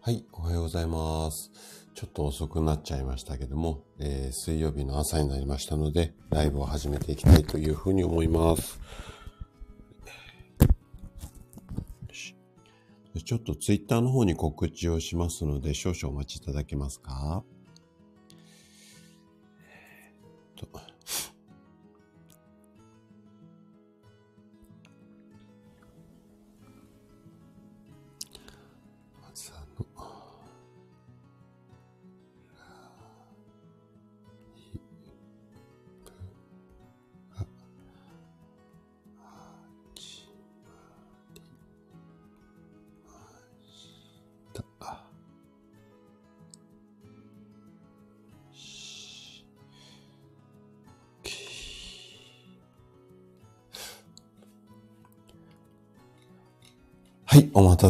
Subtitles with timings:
[0.00, 1.50] はい、おはようございます。
[1.94, 8.80] ちょっと遅くなっちゃいましたけども、えー水曜日の朝になりましたので、ライブを始めていきたいというふうに思います。
[13.24, 17.42] ちょっとツイッターの方に告知をしますので、少々お待ちいただけますか？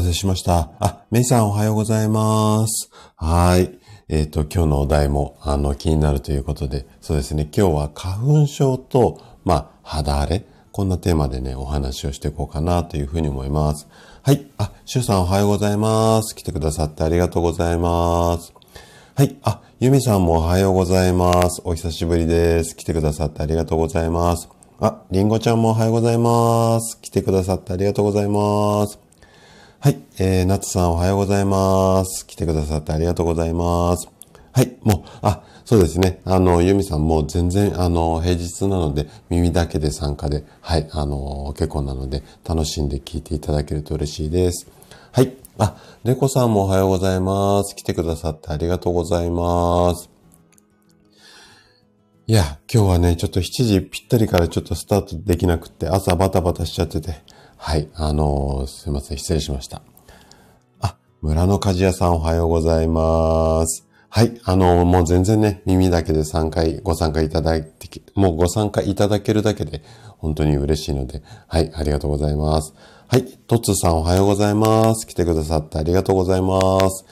[0.09, 0.71] せしました。
[0.81, 2.91] あ、メイさんおはようございます。
[3.17, 3.79] はい。
[4.09, 13.87] えっ、と、今日のお題も、あの、気になるということで、そうですね、今日は花粉症と、まあ、肌荒れ、こんなテーマでね、お話をしていこうかなというふうに思います。
[14.23, 14.47] はい。
[14.57, 16.35] あ、シュウさんおはようございます。
[16.35, 18.55] 来てくださってありがとうございます。
[19.15, 19.37] はい。
[19.43, 21.61] あ、ユミさんもおはようございます。
[21.65, 22.77] お久しぶりです。
[22.77, 24.49] 来てくださってありがとうございます。
[24.81, 26.99] あ、リンゴちゃんもおはようございます。
[27.01, 29.08] 来てくださってありがとうございます。
[30.21, 32.27] えー、ナツさんおはようございます。
[32.27, 34.09] 来てくださってありがとうございます。
[34.53, 34.77] はい。
[34.83, 36.21] もう、あ、そうですね。
[36.25, 44.67] あの、ユミさんも全然、あの、平日なので、耳だけで参加で、はい、あの、結構なので、楽しんで聞いていただけると嬉しいです。
[45.13, 45.37] はい。
[45.57, 47.77] あ、レコさんもおはようございます。
[47.77, 50.11] 来てくださってありがとうございます。
[52.27, 57.21] いや、今日はね、ちょっと7時ぴったりからちょっとスタートできなくって、朝バタバタしちゃってて、
[57.57, 59.81] はい、あのすいません、失礼しました。
[61.21, 63.85] 村の鍛冶屋さんおはようございます。
[64.09, 69.83] はい、あのもう全然ね、耳だけで3回ご参加いただいて、もうご参加いただけるだけで
[70.19, 72.73] 本当に嬉しいので、はい、ありがとうございます。
[73.09, 75.09] はい、トッツさんおはようございます。
[75.09, 77.05] 来てくださってありがとうございます。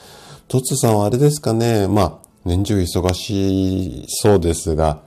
[0.47, 5.01] トッツさんはあれですかね、まあ、年中忙しそうですが、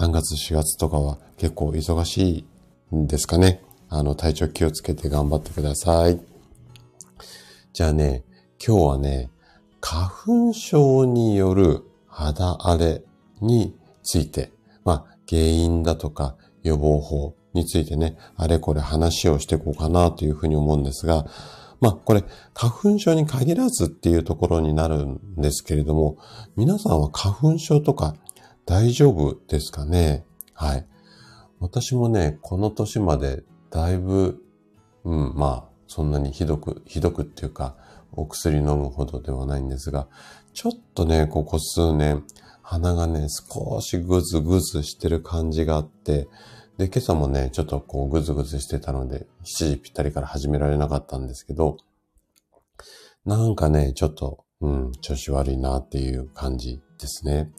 [0.00, 2.44] 3月4月とかは結構忙し
[2.90, 3.62] いんですかね。
[3.88, 6.35] あの、体調気をつけて頑張ってください。
[7.76, 8.24] じゃあね、
[8.66, 9.30] 今日はね、
[9.82, 13.02] 花粉症による肌荒れ
[13.42, 14.50] について、
[14.82, 21.26] まあ、原因だとか予防法についてね、あれこれ話をしていこうかなというふうに思うんですが、
[21.82, 26.16] まあ、これ、花粉症に限らずっていうところになるんですけれども、
[26.56, 28.16] 皆さんは花粉症とか
[28.64, 30.24] 大丈夫ですかね？
[30.54, 30.86] はい。
[31.60, 34.42] 私もね、この年までだいぶ、
[35.04, 37.74] うん、まあ、そんなにひどく、ひどくっていうか、
[38.12, 40.08] お薬飲むほどではないんですが、
[40.52, 42.22] ちょっとね、ここ数年、
[42.60, 46.28] 鼻がね、少しぐずぐずしてる感じがあって、
[46.76, 51.78] で、今朝もね、ちょっとこうぐずぐずしてたので、7時ぴったりから始められなかったんですけど、
[53.24, 57.50] なんかね、ちょっと、うん、調子悪いなっていう感じですね。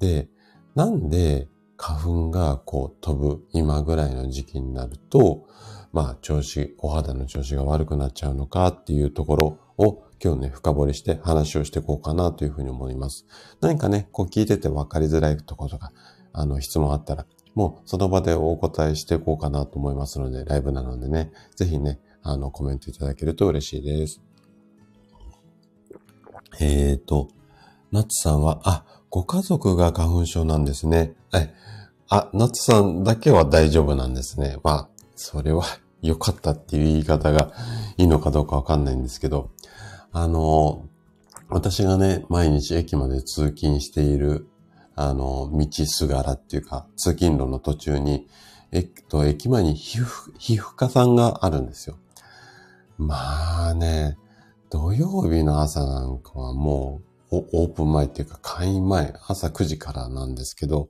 [0.00, 0.28] で、
[0.74, 5.46] なんで花粉がこう飛ぶ今ぐらいの時期になると、
[5.92, 13.26] まあ調子、お肌の調子が悪くなっちゃうのかっていうところを今日ね、深掘りして話をしていこうかなというふうに思います。
[13.60, 15.92] 何かね、こう聞いてて分かりづらいところとか、
[16.32, 24.20] あの質問あったら、もうその場でお答えしていこうかなと思いますので、ライブなのでね、ぜひね、あのコメントいただけると嬉しいです。
[26.60, 27.28] えーと、
[27.90, 31.14] ナツさんは、あ、ご家族が花粉症なんですね。
[31.34, 31.52] え、
[32.08, 34.58] あ、ナツさんだけは大丈夫なんですね。
[34.62, 34.88] まあ、
[35.22, 35.64] それは
[36.00, 37.52] 良かったっていう言い方が
[37.98, 39.50] いいのかどうかわかんないんですけど、
[40.12, 40.88] あの、
[41.50, 44.48] 私がね、毎日駅まで通勤している、
[44.96, 48.28] あの、道すがらっていうか、通勤路の途中に、
[48.72, 51.98] えっと、駅前に皮膚、皮膚科さんがあるんですよ。
[52.96, 54.16] まあね、
[54.70, 60.88] 土曜日の朝なんかはもう、オープン前っていうか会員前、朝9時からなんですけど、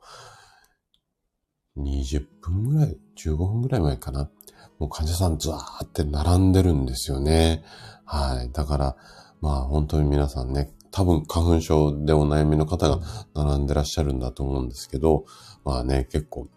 [1.76, 4.30] 20分ぐらい、15分ぐらい前かな。
[4.78, 7.62] もう患者さんザーって並んでるんですよね。
[8.04, 8.50] はい。
[8.52, 8.96] だから、
[9.40, 13.00] まあ本当に皆さんね、多分花粉症でお悩みの方が
[13.34, 15.24] 並んでらっしゃるんだと思うんですけど、
[15.64, 16.48] まあね、結構、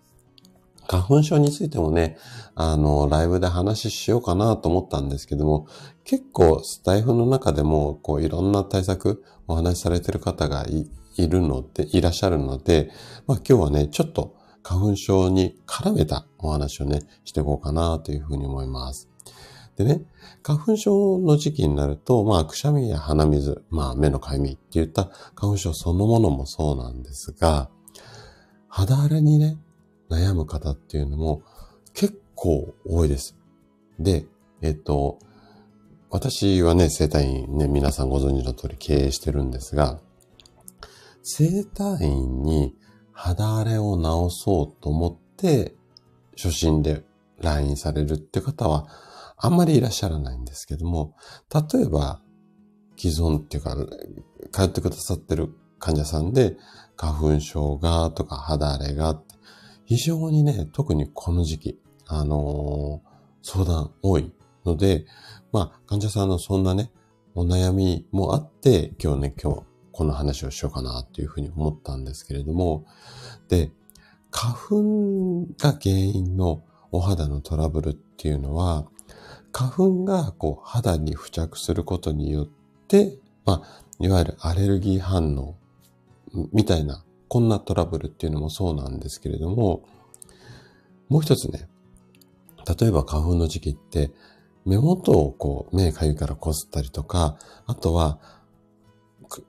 [0.87, 2.17] 花粉症についてもね、
[2.55, 5.67] あの、ライブで話しようかなと思ったんですけども、
[6.03, 12.89] 結構スタイフの中でも、こういろんな対策お話しされてる方がいいるので、いらっしゃるので、
[13.27, 19.09] まあ今日はね、ちょっと花粉症に絡めたお話をね、していこうかなというふうに思います。
[19.75, 20.01] でね、
[20.41, 27.69] 花粉症の時期になると、まあ、くしゃみや鼻水、まあ、目のかゆみっていった花粉症そのものもそうなんですが、
[28.67, 29.57] 肌荒れにね、
[30.09, 31.43] 悩む方っていうのも
[31.93, 33.35] 結構多いです。
[33.99, 34.25] で、
[34.61, 35.19] えっと、
[36.09, 39.99] 私はね、生体院ね、皆さんご存知の通り経営してるんですが、
[41.23, 42.75] 生体院に
[43.13, 45.75] 肌荒れを治そうと思って、
[46.35, 47.03] 初心で
[47.39, 48.87] 来院されるって方は、
[49.37, 51.15] あんまりいらっしゃらないんですけども、
[51.53, 52.21] 例えば、
[52.97, 53.75] 既存っていうか、
[54.51, 56.57] 通ってくださってる患者さんで、
[56.95, 59.21] 花粉症がとか肌荒れが、
[59.85, 64.31] 非常にね、特にこの時期、あのー、相談多い
[64.65, 65.05] ので、
[65.51, 66.91] まあ、患者さんのそんなね、
[67.35, 69.63] お悩みもあって、今日ね、今日、
[69.93, 72.85] この話をしようかなっていうふうに思ったんですけれども、
[73.47, 73.71] で、
[74.31, 78.85] 花粉が原因のお肌のトラブルっていうのは、
[79.51, 82.47] 花粉がこう肌に付着することによっ
[82.87, 85.55] て、まあ、いわゆるアレルギー反応
[86.51, 89.83] みたいな、こんなトラブルっていうのもそうなんですけれども、
[91.07, 91.69] もう一つね、
[92.79, 94.11] 例えば花粉の時期って、
[94.65, 98.19] 目元をこう、目かゆからこすったりとか、あとは、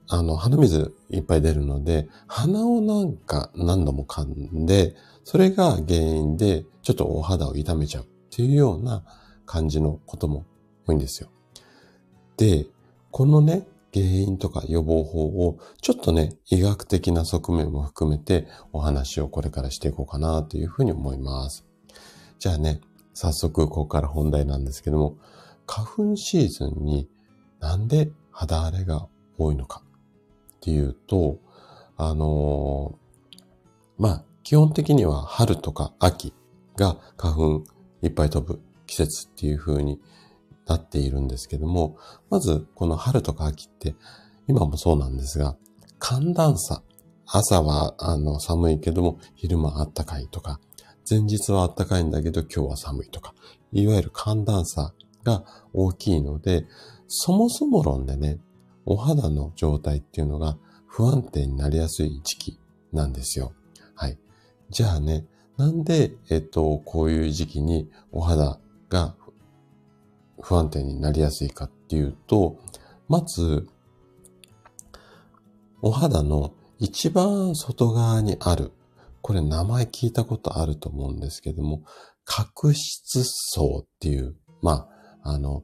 [0.07, 9.03] あの、鼻水いっぱい出るので、鼻をなんか何度も噛んで、それが原因でちょっとお肌を痛めちゃうっていうような
[9.45, 10.45] 感じのことも
[10.87, 11.29] 多いんですよ。
[12.37, 12.67] で、
[13.11, 21.65] このね、原因とか予防法をちょっとね、医学的な側面も含めてお話をこれからしていこうかなというふうに思います。
[22.37, 22.81] じゃあね、
[23.13, 25.17] 早速ここから本題なんですけども、
[25.65, 27.07] 花粉シーズンに
[27.61, 29.81] なんで肌荒れが多いのか
[30.57, 31.39] っていうと、
[31.97, 33.37] あのー、
[33.97, 36.33] まあ、基本的には春とか秋
[36.77, 37.63] が花粉
[38.01, 39.99] いっぱい飛ぶ季節っていう風に
[40.67, 41.97] なっているんですけども、
[42.29, 43.95] まずこの春とか秋って
[44.47, 45.55] 今もそうなんですが、
[45.99, 46.81] 寒暖差。
[47.27, 50.59] 朝はあの寒いけども昼間暖かいとか、
[51.09, 53.33] 前日は暖かいんだけど今日は寒いとか、
[53.71, 54.93] いわゆる寒暖差
[55.23, 55.43] が
[55.73, 56.65] 大きいので、
[57.07, 58.39] そもそも論でね、
[58.85, 62.59] お肌の状態っていうのが不安定になりやすい時期
[62.93, 63.53] なんですよ。
[63.95, 64.17] はい。
[64.69, 65.25] じゃあね、
[65.57, 68.59] なんで、えっと、こういう時期にお肌
[68.89, 69.15] が
[70.41, 72.57] 不安定になりやすいかっていうと、
[73.07, 73.67] まず、
[75.81, 78.71] お肌の一番外側にある、
[79.21, 81.83] これ名前聞いたことあると思うんですけども、
[82.25, 84.87] 角質層っていう、ま
[85.23, 85.63] あ、あの、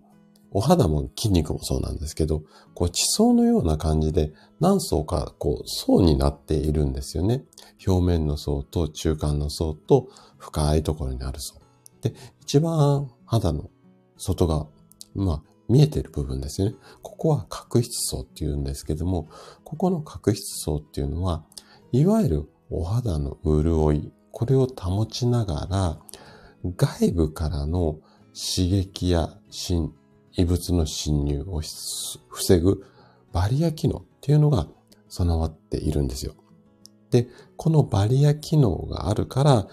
[0.54, 2.44] お肌も筋肉もそうなんですけど、
[2.74, 7.46] こう地層のような感じで何層かこう層になっているんですよね。
[7.86, 11.56] 表面の層と中間の層と深いところにある層。
[12.02, 13.70] で、一番肌の
[14.18, 14.68] 外側、
[15.16, 16.76] まあ見えている部分ですよね。
[17.02, 19.30] ここは角質層って言うんですけども、
[19.64, 21.46] ここの角質層っていうのは、
[21.94, 26.00] いわゆるお肌の潤い、これを保ちながら、
[26.76, 28.00] 外部からの
[28.34, 29.94] 刺激や新
[30.36, 31.62] 異物の侵入を
[32.30, 32.86] 防ぐ
[33.32, 34.68] バリア機能っていうのが
[35.08, 36.34] 備わっているんですよ。
[37.12, 39.68] で、このバリア機能があるから、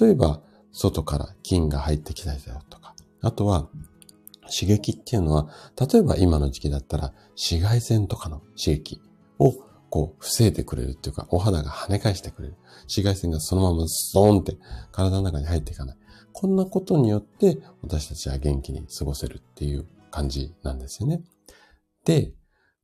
[0.00, 0.40] 例えば
[0.72, 3.68] 外から菌が入ってきたりだとか、あとは
[4.50, 5.48] 刺激っていうのは、
[5.78, 9.00] 例えば今の時期だったら紫外線とかの刺激
[9.38, 9.52] を
[9.88, 12.56] こう防いでくれるっていうか、お肌が跳ね返してくれる。
[12.82, 14.56] 紫外線がそのままストーンって
[14.92, 15.96] 体の中に入っていかない。
[16.32, 21.22] こんなことによって私たちは元気に過ごせるっていう感じなんですよね。
[22.04, 22.32] で、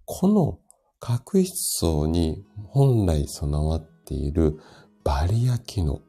[0.04, 0.58] この
[1.00, 4.58] 角質層に本来備わっている
[5.04, 6.00] バリア機能、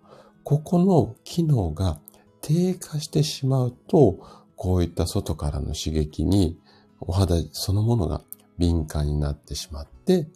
[0.43, 1.99] ここの機能が
[2.41, 4.19] 低下してしまうと、
[4.55, 6.57] こういった外からの刺激に
[6.99, 8.21] お肌そのものが
[8.57, 10.27] 敏感になってしまって、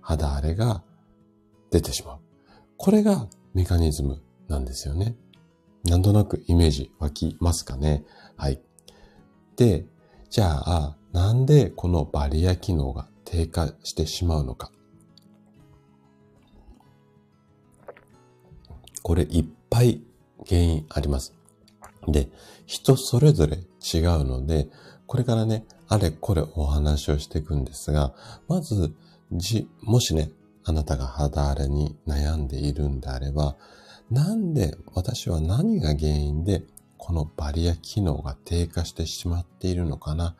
[0.00, 0.82] 肌荒れが
[1.70, 2.18] 出てしまう。
[2.76, 5.16] これがメカニズムなんですよね。
[5.84, 8.04] なんとなくイメージ湧きますかね。
[8.36, 8.60] はい。
[9.56, 9.86] で、
[10.32, 14.72] じゃあ、なんでこのバリア機能が低下してしまうのか？
[19.02, 20.00] これいっぱい
[20.48, 21.34] 原因あります。
[22.08, 22.30] で、
[22.64, 24.68] 人それぞれ違うので、
[25.06, 28.14] これからね、あれこれお話をしていくんですが、
[28.48, 28.94] まず、
[29.32, 30.30] じ、もしね、
[30.64, 33.56] あなたが肌荒れに悩んでいるんであれば、
[34.10, 36.62] なんで私は何が原因で
[37.04, 40.36] このバリア機能が低下してしまっているのかな。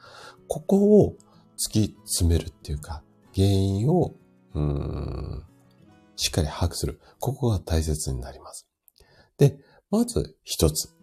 [0.46, 1.16] ここを
[1.58, 3.02] 突き詰めるっていうか、
[3.34, 4.12] 原因を、
[4.54, 5.44] うん、
[6.14, 7.00] しっかり把握する。
[7.18, 8.68] ここが大切になります。
[9.38, 9.58] で、
[9.90, 10.94] まず一つ。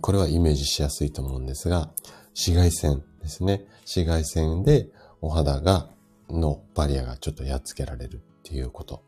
[0.00, 1.92] これはイメージしやすいと思うんですが、
[2.34, 3.68] 紫外線ですね。
[3.82, 4.88] 紫外線で
[5.20, 5.90] お肌が、
[6.28, 9.04] のバリアがちょっとやっつけられるっていうこと。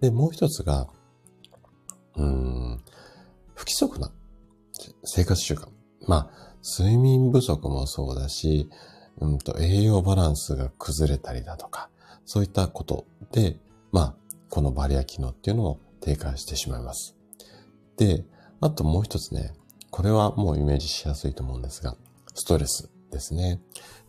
[0.00, 0.88] で、もう一つが、
[2.16, 2.82] うーん、
[3.60, 4.10] 不規則な
[5.04, 5.68] 生活習慣。
[6.06, 8.70] まあ、睡眠不足もそうだし、
[9.20, 11.90] うんと、栄養バランスが崩れたりだとか、
[12.24, 13.58] そういったことで、
[13.92, 14.14] まあ、
[14.48, 17.14] このバリア機能っていうのも低下してしまいます。
[17.98, 18.24] で、
[18.62, 19.52] あともう一つね、
[19.90, 21.96] これはもうイメージしやすいと思うんですが、
[22.34, 23.60] ストレスですね。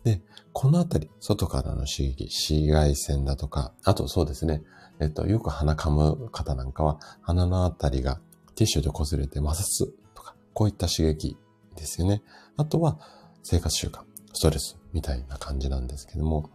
[0.02, 0.22] で、
[0.54, 4.62] このあたり、外からの刺激、紫外線だとか、あとそうですね、
[4.98, 8.18] えっと、よく鼻噛む方なんかは、鼻のあたりが
[8.54, 11.36] ティッシュで擦れて摩擦とか、こういった刺激
[11.76, 12.22] ですよね。
[12.56, 12.98] あとは、
[13.42, 14.00] 生活習慣、
[14.32, 16.50] ストレスみたいな感じなんですけども、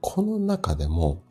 [0.00, 1.22] この中でも、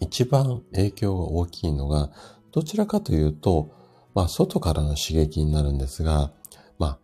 [0.00, 2.10] 一番影響が大きいのが、
[2.52, 3.70] どちらかというと、
[4.14, 6.32] まあ、外からの刺激になるんですが、
[6.78, 6.98] まあ、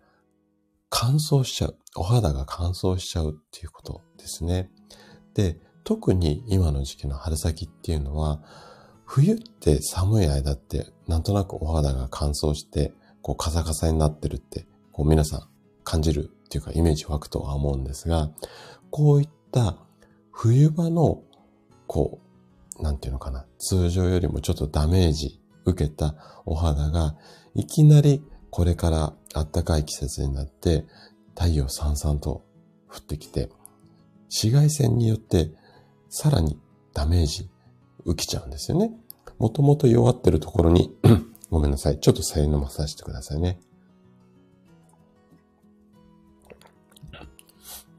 [0.90, 1.76] 乾燥しちゃう。
[1.96, 4.70] お肌が乾燥しちゃうっていうことですね。
[5.34, 8.42] で、特に今の時期の春先っていうのは、
[9.14, 15.40] 冬って寒い間ってなんとなくお肌が乾燥して、こうカサカサになってるって、こう皆さん
[15.84, 18.30] 感じるっていうかイメージ湧くとは思うんですが、
[18.90, 19.76] こういった
[20.30, 21.20] 冬場の、
[21.86, 22.20] こ
[22.80, 26.14] う、なんていうのかな、通常よりもちょっとダメージ受けた
[26.46, 27.14] お肌が、
[27.54, 30.86] いきなりこれから暖かい季節になって、
[31.36, 32.46] 太陽さんさんと
[32.88, 33.50] 降ってきて、
[34.30, 35.50] 紫外線によって
[36.08, 36.58] さらに
[36.94, 37.50] ダメージ
[38.04, 38.92] 受けちゃうんですよね。
[39.38, 40.94] もともと弱ってるところに
[41.50, 42.00] ごめんなさい。
[42.00, 43.58] ちょっとさ飲まさせてくださいね。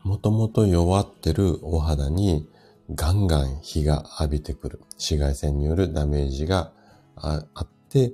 [0.04, 2.48] もともと弱ってるお肌に
[2.94, 6.74] ガンガン日が浴びてくる紫外線によるダメージが
[7.16, 8.14] あって、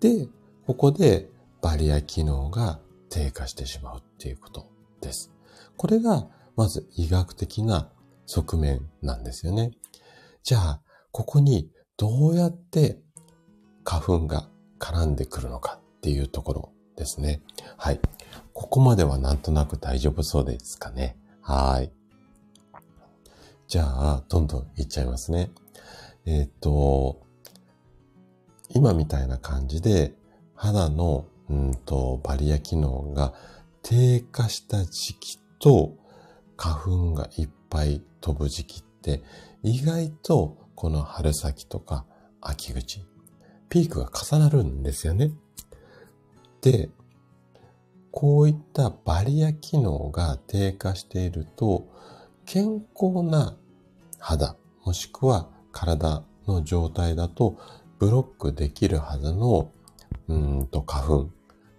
[0.00, 0.28] で、
[0.66, 1.30] ここで
[1.62, 2.78] バリア機能が
[3.08, 4.66] 低下してしまうっていうこと
[5.00, 5.32] です。
[5.76, 6.26] これが、
[6.56, 7.88] まず医学的な
[8.26, 9.72] 側面なんですよね。
[10.42, 10.80] じゃあ、
[11.14, 12.98] ここにどうやって
[13.84, 14.48] 花粉が
[14.80, 17.40] 絡んでくるのかっていうところですね。
[17.76, 18.00] はい。
[18.52, 21.16] ここまではなんとなく大丈夫そうですかね。
[21.40, 21.92] はい。
[23.68, 25.52] じゃあ、どんどんいっちゃいますね。
[26.26, 27.22] えっ、と、
[28.70, 30.14] 今みたいな感じで
[30.56, 33.34] 肌のうんとバリア機能が
[33.84, 35.94] 低下した時期と
[36.56, 39.22] 花粉がいっぱい飛ぶ時期って
[39.62, 42.04] 意外とこの春先とか
[42.40, 43.04] 秋口、
[43.68, 45.30] ピークが重なるんですよね。
[46.60, 46.90] で、
[48.10, 51.88] こういったバリア機能が低下していると
[52.46, 53.56] 健康な
[54.18, 57.58] 肌もしくは体の状態だと
[57.98, 59.72] ブロックできるはずの、
[60.28, 61.30] うんと花粉。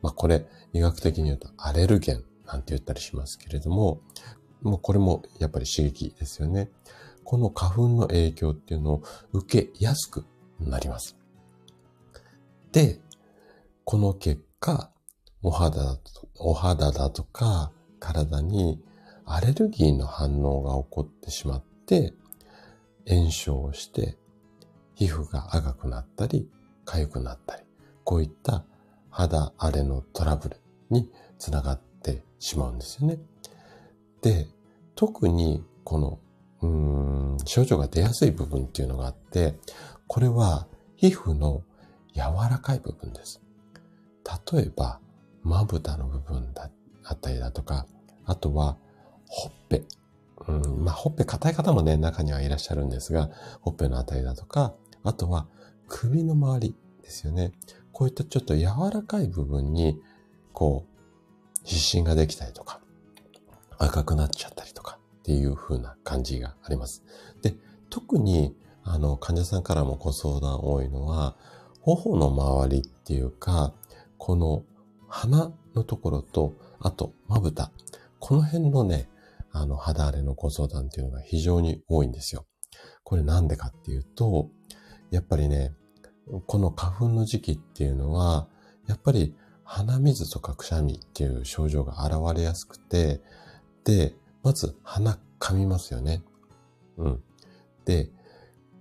[0.01, 4.01] まあこれ、医学的に言うとアレルゲンなんて言ったりしますけれども、
[4.61, 6.69] もうこれもやっぱり刺激ですよね。
[7.25, 9.03] この花粉の影響っていうのを
[9.34, 10.25] 受けやすく
[10.60, 11.17] なります。
[12.72, 13.01] で、
[13.84, 14.91] この結果、
[15.41, 18.82] お肌だとお肌だとか体に
[19.25, 22.13] アレルギーの反応が起こってしまって、
[23.08, 24.17] 炎症をして、
[24.96, 26.50] 皮膚が赤くなったり、
[26.86, 27.63] 痒くなったり、
[28.03, 28.63] こういった
[29.10, 30.58] 肌荒れのトラブル
[30.89, 33.17] につながってしまうんですよね。
[34.22, 34.48] で、
[34.96, 36.20] 特にこの、
[36.65, 39.55] うん、症状が出やすい部分っていうのがあって、
[40.07, 41.63] これは皮膚の
[42.13, 43.41] 柔らかい部分です。
[44.53, 45.00] 例えば、
[45.43, 46.72] まぶたの部分だ
[47.13, 47.86] ったりだとか、
[48.25, 48.77] あとは、
[49.27, 49.84] ほっぺ。
[50.48, 53.29] うん、まあ、ほっぺ硬い方もね、中にはいらっしゃるんですが、
[53.62, 55.48] ほっぺのあたりだとか、あとは
[55.88, 57.51] 首の周りですよね。
[57.91, 60.01] こういったちょっと柔らかい部分に、
[60.51, 62.81] こう、湿疹ができたりとか、
[63.77, 67.03] 赤くなっちゃったりとかっていう風な感じがあります。
[67.41, 67.55] で、
[67.89, 71.36] 特に、あの、患者さんからもご相談多いのは、
[71.82, 73.74] 頬の周りっていうか、
[74.20, 74.63] この
[75.08, 77.72] 鼻のところと、あと、まぶた。
[78.20, 79.10] この辺のね、
[79.51, 82.46] あの、肌荒れのご相談っていうのが非常に多いんですよ。
[83.03, 84.51] これなんでかっていうと、
[85.10, 85.74] やっぱりね、
[86.46, 88.48] この花粉の時期っていうのは、
[88.88, 93.22] やっぱり鼻水とかくしゃみっていう症状が現れやすくて、
[93.86, 94.13] で、
[94.45, 96.21] まず鼻噛みますよね。
[96.97, 97.23] うん。
[97.83, 98.11] で、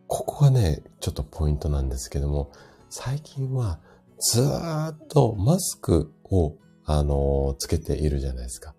[0.07, 2.53] ここがね、ちょっとポイントなんですけども、
[2.91, 3.81] 最近は
[4.19, 6.55] ずーっとマスクを、
[6.85, 8.75] あのー、つけているじゃないですか。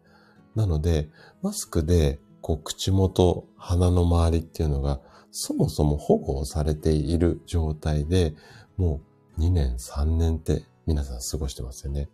[0.53, 1.09] なので、
[1.41, 5.01] マスクで、こう、口元、鼻の周りっていうのが、
[5.31, 8.35] そもそも保護されている状態で、
[8.77, 9.01] も
[9.39, 12.09] う2年、3年って皆さん過ごしてますよね。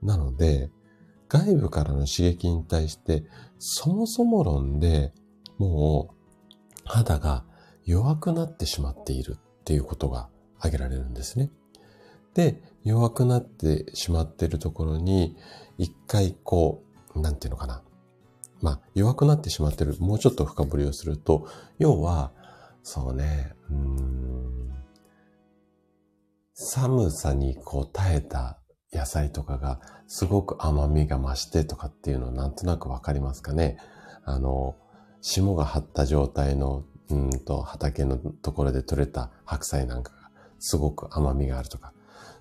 [0.00, 0.70] なので、
[1.28, 3.24] 外部からの刺激に対して、
[3.58, 5.12] そもそも論で
[5.58, 6.16] もう
[6.84, 7.44] 肌が
[7.84, 10.28] 弱くなってしまっているっていうことが
[10.58, 11.50] 挙げられるんですね。
[12.34, 15.36] で、弱くなってしまっているところに、
[15.78, 16.82] 一回こ
[17.14, 17.82] う、なんていうのかな。
[18.60, 19.96] まあ、弱くなってしまっている。
[19.98, 22.32] もうちょっと深掘りをすると、要は、
[22.82, 24.72] そうね、うん、
[26.54, 28.60] 寒さにこう耐えた
[28.96, 33.78] 野菜とかがすごく甘みが増してとかっていうのなんとなくわかりますかね
[34.24, 34.76] あの、
[35.20, 41.92] 霜が張った状態の、うんと、畑のところで採れた白菜なんかがすごく甘みがあるとか。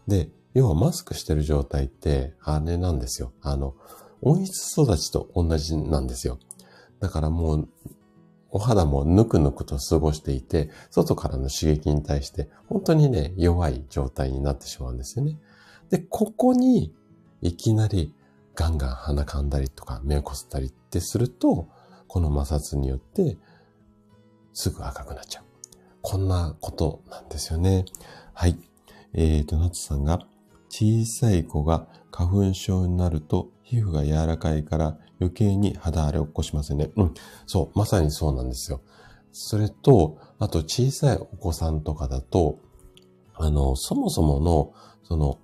[0.08, 3.34] で、要はマスクしてる状態って、あれなんですよ。
[3.42, 3.76] あの、
[4.22, 6.40] 温室育ちと同じなんですよ。
[7.00, 7.70] だからもう、
[8.50, 15.38] お肌もぬくぬくと過ごしていて、外からの刺激に対して本当にね、弱い状態になってしまうんですよね。
[15.90, 16.94] で、ここに
[17.42, 18.14] いきなり
[18.56, 21.68] ガンガン鼻かんだりとか目をこすったりってすると、
[22.08, 23.38] この摩擦によって
[24.54, 25.44] すぐ赤くなっちゃう。
[26.02, 27.86] こんなことなんですよね。
[28.34, 28.58] はい。
[29.14, 30.26] えーと、ナツさんが
[30.70, 36.92] 小さい子が花粉症になると皮膚が柔らかいから余計に肌荒れを起こしますよね。
[36.96, 37.14] うん。
[37.48, 37.78] そう。
[37.78, 38.82] まさにそうなんですよ。
[39.32, 42.60] それと、あと小さいお子さんとかだと、
[43.34, 44.74] あの、そもそもの、
[45.04, 45.40] その、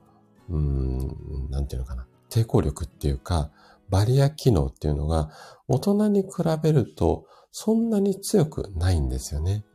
[0.50, 2.07] うん、なんていうのかな。
[2.29, 3.51] 抵抗力っていうか、
[3.89, 5.31] バリア機能っていうのが
[5.67, 6.29] 大人に比
[6.63, 9.65] べるとそんなに強くないんですよね。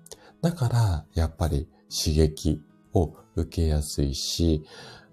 [0.40, 2.62] だから、やっぱり刺激
[2.94, 4.64] を受けやすいし、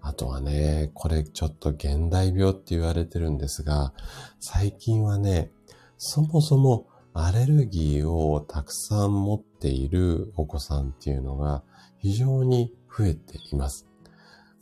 [0.02, 3.94] あとはね、これちょっと現代病って言われてるんですが、
[4.40, 5.52] 最近はね、
[5.98, 11.64] そもそもアレルギーをたくさん持っているお子さんっていうのが
[12.00, 13.88] 非常に増えています。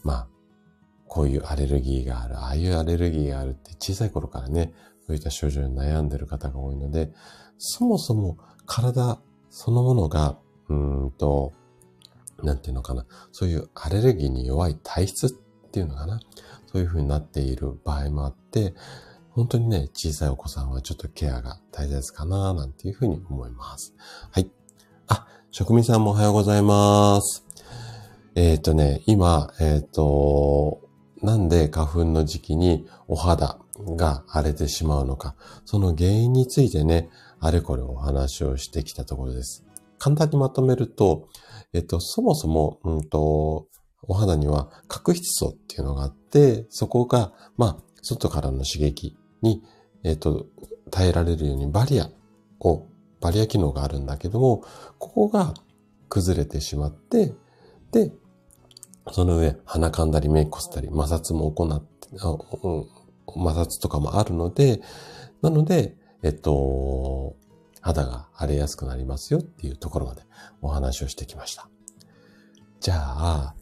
[0.03, 0.27] まあ、
[1.13, 4.73] こういうアレルギーがある、ああいうアレルギーがあるって小さい頃からね、
[5.05, 7.11] そういった症状に悩んでる方が多いので、
[7.57, 9.19] そもそも体
[9.49, 10.37] そのものが、
[10.69, 11.51] うんと、
[12.41, 15.29] なんていうのかな、そういうアレルギーに弱い体質っ
[15.71, 16.21] ていうのかな、
[16.71, 18.73] そういう風になっている場合もあって、
[19.31, 23.93] 本当にね、小さいお子さんはちょっとケアが大切かな、なんていうふうに思います。
[24.31, 24.49] はい。
[25.09, 27.43] あ、職人さんもおはようございます。
[28.35, 30.89] えっ、ー、とね、今、えっ、ー、と、
[31.21, 33.59] なんで花粉の時期にお肌
[33.95, 39.63] が荒れてしまうのか、その原因についてね、あれこれお話をしてきたところです。
[39.99, 41.29] 簡単にまとめると、
[41.73, 43.67] えっと、そもそも、うんと、
[44.03, 49.61] お肌には角質層っていうのがあって、そこが、まあ、外からの刺激に、
[50.03, 50.47] えっと、
[50.89, 52.09] 耐えられるようにバリア
[52.59, 52.87] を、
[53.19, 54.63] バリア機能があるんだけども、
[54.97, 55.53] ここが
[56.09, 57.33] 崩れてしまって、
[57.91, 58.11] で、
[59.09, 64.81] その上、鼻かんだり目こすったり、摩擦も行って、摩擦とかもあるので、
[65.41, 67.35] なので、えっと、
[67.81, 70.21] 肌が荒れやすくなりますよっていうところまで
[70.61, 71.67] お話をしてきました。
[72.79, 73.55] じゃあ、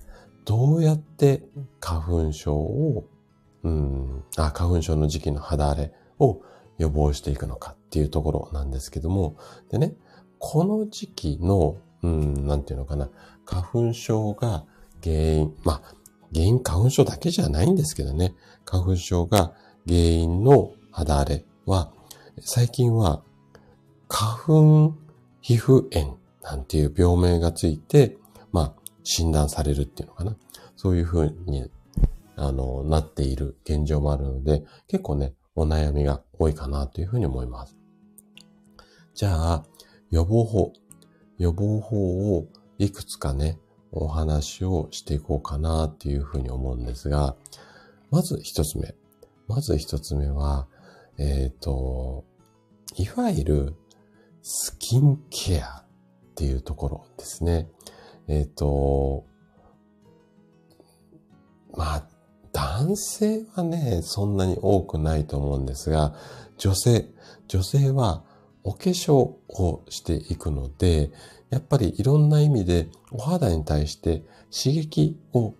[0.45, 1.43] どうやって
[1.79, 3.05] 花粉症を、
[3.63, 6.41] うん、あ、花粉症の時期の肌荒れを
[6.77, 9.37] 予防していくのかっていうところなんですけども、
[9.69, 9.95] でね、
[10.37, 13.09] この時期の、うん、なんていうのかな、
[13.45, 14.65] 花粉症が
[15.03, 15.95] 原因、まあ、
[16.33, 18.35] 原因花粉症だけじゃないんですけどね、
[18.65, 19.53] 花粉症が
[19.87, 21.91] 原因の肌荒れは、
[22.39, 23.23] 最近は
[24.07, 24.95] 花粉
[25.41, 28.17] 皮膚炎なんていう病名がついて、
[28.51, 30.35] まあ、診断されるっていうのかな。
[30.75, 31.69] そういうふうに、
[32.35, 37.75] あの、なっている現状もあるので、結構ね、お悩みが多いかなというふうに思います。
[39.13, 39.65] じゃあ、
[40.09, 40.73] 予防法。
[41.37, 43.59] 予防法をいくつかね、
[43.91, 47.35] お話をしていこうかなっていうふうに思うんですが、
[48.11, 48.93] まず一つ目。
[49.47, 50.67] まず一つ目は、
[51.17, 52.23] えっ、ー、と、
[52.95, 53.75] いわゆる
[54.41, 57.67] スキンケアっていうところですね。
[58.27, 59.25] えっ、ー、と、
[61.75, 62.03] まあ、
[62.51, 66.13] 男性はね、そんなに多くないと思うんですが、
[66.57, 67.05] 女性、
[67.47, 68.23] 女性は
[68.63, 71.11] お化粧をしていくので、
[71.49, 75.53] やっぱりいろんな意味でお肌に対して刺激を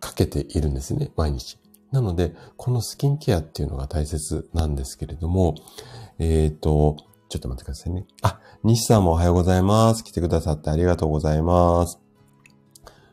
[0.00, 1.58] かけているんですね、毎日。
[1.92, 5.54] なので、このスキンケアっていうのが大切なんですけれども、
[6.18, 6.96] えっ、ー、と、
[7.28, 8.06] ちょっと待ってくださいね。
[8.22, 10.04] あ、西さんもおはようございます。
[10.04, 11.98] 来てくださってありがとうございます。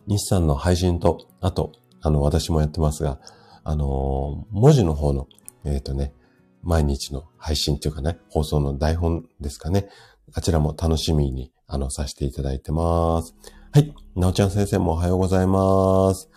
[0.08, 3.20] 西さんの配信と、あと、あの、私もやってますが、
[3.64, 5.28] あのー、文字の方の、
[5.64, 6.14] えっ、ー、とね、
[6.62, 9.88] 毎日の配信というかね、放送の台本ですかね。
[10.34, 13.34] あちらも楽しみに、あの、させていただいてます。
[13.72, 13.96] はい。
[14.16, 16.30] なおちゃん先生もおはようございます。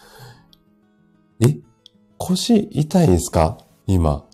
[1.40, 1.58] え？
[2.16, 3.58] 腰痛いんですか？
[3.86, 4.26] 今。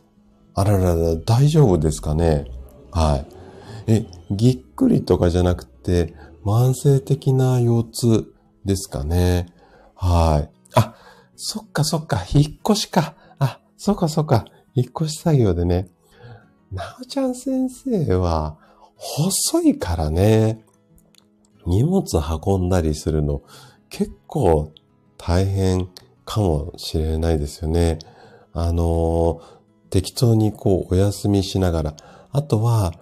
[0.55, 2.45] あららら、大丈夫ですかね？
[2.93, 3.27] はい。
[3.89, 8.35] え、ぎっくりとかじゃなくて、慢性的な腰痛
[8.65, 9.53] ですかね？
[9.97, 10.51] はい。
[10.77, 10.95] あ、
[11.35, 13.17] そっかそっか、引っ越しか。
[13.41, 14.45] あ、そっかそっか、
[14.77, 15.89] 引っ越し作業でね。
[16.71, 18.57] なおちゃん先生は、
[18.95, 20.65] 細いからね。
[21.67, 22.05] 荷物
[22.47, 23.43] 運んだりするの、
[23.89, 24.73] 結構
[25.19, 25.89] 大変
[26.25, 27.99] かもしれないですよね。
[28.53, 29.41] あの
[29.91, 31.95] 適当にこうお休みしながら、
[32.31, 32.93] あとは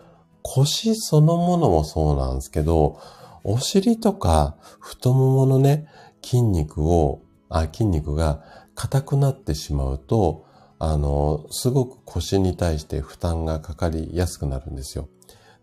[0.42, 2.98] 腰そのものもそうなんですけど、
[3.44, 5.86] お尻とか太もものね、
[6.22, 8.42] 筋肉を、あ、筋肉が
[8.74, 10.44] 硬くなってしまうと、
[10.78, 15.08] あの、すごく腰に対して負担がかかりやすくなるんですよ。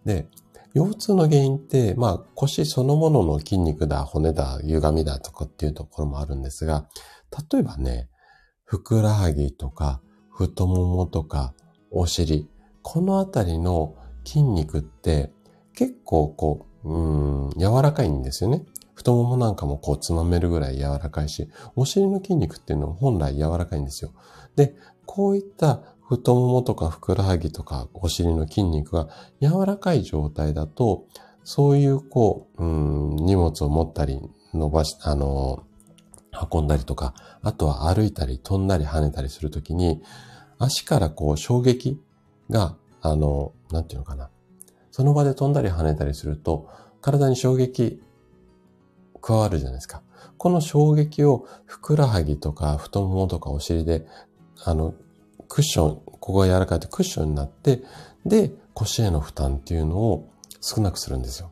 [0.06, 0.30] で、
[0.78, 6.88] 腰痛の原因って、まあ腰そのものの筋肉だ、骨だ、歪みだとかっていうところもあるんですが、
[7.52, 8.10] 例えばね、
[8.64, 11.56] ふくらはぎとか太ももとか
[11.90, 12.48] お尻、
[12.84, 15.32] このあたりの筋肉って
[15.74, 18.64] 結構こう、うん、柔らかいんですよね。
[18.94, 24.12] 太ももなんかもこうつまめるぐらい柔らかいし、お尻の筋肉っていうのも本来柔らかいんですよ。
[24.56, 29.10] で、こういった太ももとかふくらはぎとかお尻の筋肉が
[29.42, 31.06] 柔らかい状態だと、
[31.44, 34.22] そういうこう、うん、荷物を持ったり、
[34.54, 35.64] 伸ばし、あの、
[36.52, 40.02] 運んだりとか、あとは歩いたり飛んだり跳ねたりするときに、
[40.60, 42.02] 足からこう衝撃
[42.50, 44.30] が、あの、なんていうのかな。
[44.92, 46.70] その場で飛んだり跳ねたりすると、
[47.02, 48.02] 体に衝撃
[49.22, 50.02] 加わるじゃないですか。
[50.38, 54.06] この衝撃をふくらはぎとか太ももとかお尻で、
[54.64, 54.94] あの、
[55.48, 57.84] クッション、ここが柔らかいとクッションになって、
[58.26, 60.30] で、腰への負担っていうのを
[60.62, 61.52] 少なくするんですよ。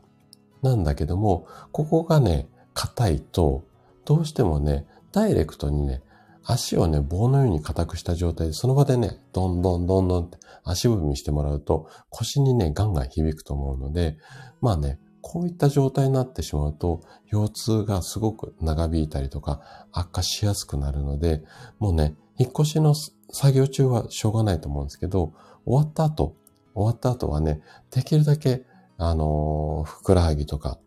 [0.62, 3.64] なんだけども、ここがね、硬いと、
[4.04, 6.02] どうしてもね、ダイレクトにね、
[6.44, 14.16] 足をね、棒のように硬くした状態で、その場でね、どんどんどんどんって足踏みしてもらうと、腰にね、ガンガン響くと思うので、
[14.60, 17.00] まあね、こういった状態になってしまうと、
[17.32, 21.42] 腰痛がすごく長引いたりとか、悪化しやすくなるので、
[21.80, 22.94] もうね、引っ越しの
[23.30, 25.32] 作業中はしょうがないと思うんですけど、
[25.64, 26.34] 終わった後、
[26.74, 27.60] 終わった後はね、
[27.90, 28.64] できるだけ、
[28.98, 30.78] あのー、ふくらはぎとか、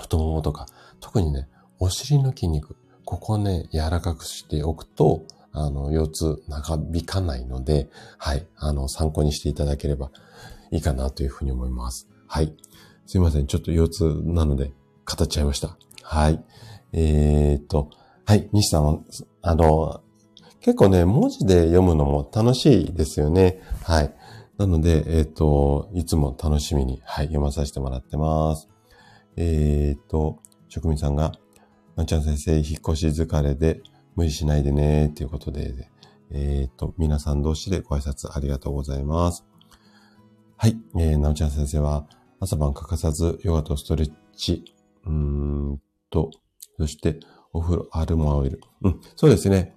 [0.00, 0.66] 太ももとか、
[1.00, 1.48] 特にね、
[1.78, 10.10] お尻の筋肉、ここをね、柔らかくしておくと、あの、腰痛長引かないので、はい、あの、参考にしていただければ
[10.70, 12.08] いいかなというふうに思います。
[12.26, 12.54] はい。
[13.06, 13.46] すいません。
[13.46, 14.72] ちょっと腰痛なので、
[15.04, 15.76] 語っちゃいました。
[16.02, 16.42] はい。
[16.92, 17.90] えー、っと、
[18.24, 18.98] はい、西さんは、
[19.42, 20.00] あの、
[20.62, 23.60] 結構ね、文字で読むのも楽しいですよね。
[23.82, 24.14] はい。
[24.58, 28.68] なので、えっ、と、いつも楽しみに、はい、読まさせてもらってます。
[29.36, 31.32] えっ、と、職人さんが、
[31.96, 33.82] なちゃん先生、引っ越し疲れで
[34.14, 35.90] 無理しないでね、ということで、
[36.30, 39.44] えっ、ー、と、皆さん同士でご挨拶ありがとうございます。
[40.56, 42.06] はい、えー、なおちゃん先生は、
[42.38, 44.64] 朝晩欠かさずヨガとストレッチ、
[45.06, 46.30] うーんと、
[46.78, 47.18] そして
[47.52, 48.60] お風呂、アルマオイル。
[48.82, 49.74] うん、そうですね。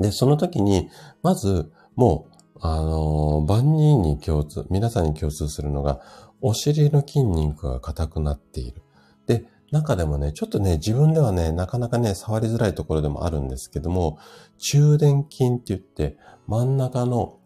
[0.00, 0.88] で、その時に、
[1.22, 6.00] まず、もう、あのー、万人に共通、皆さんに共通するのが、
[6.40, 8.82] お尻の筋肉が硬くなっている。
[9.26, 14.18] で、中でもね、ちょっとね、自分ではね、なかなかね、触りづらいところでもあるんですけども、
[14.58, 17.38] 中殿筋って言って、真ん中の、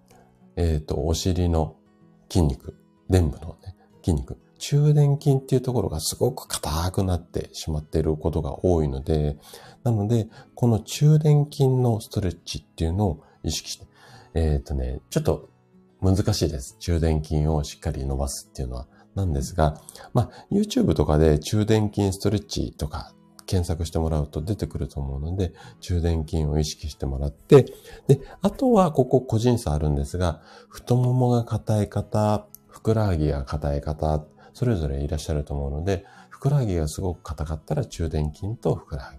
[0.57, 1.77] えっ、ー、と、お尻の
[2.31, 2.77] 筋肉、
[3.11, 9.37] 臀部のね、筋肉、中殿筋っていうところがすごく硬くなってしまっていることが多いので、
[9.83, 13.87] なので、この中殿筋のストレッチっていうのを意識して、
[14.35, 15.51] えっ、ー、とね、ちょっと
[16.01, 16.77] 難しいです。
[16.79, 18.87] 中殿筋をしっかり伸ばすっていうのは。
[19.15, 19.81] なんですが、
[20.13, 23.15] まあ、YouTube とかで中殿筋ストレッチとか
[23.47, 27.67] 検索してもらうと出てくると思うので、中殿筋を意識してもらって、
[28.09, 39.19] で、あとはここ個人差あるんですが、太ももが硬い方、ふくらはぎが硬い方、それぞれいらっしゃると思うので、ふくらはぎがすごく硬かったら中殿筋とふくらはぎ。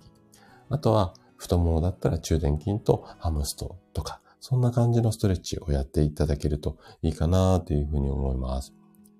[0.70, 8.74] あとは太ももだったら中殿筋とハムストとか、そんな感じのストレッチをやっていただけるといいかなというふうに思います。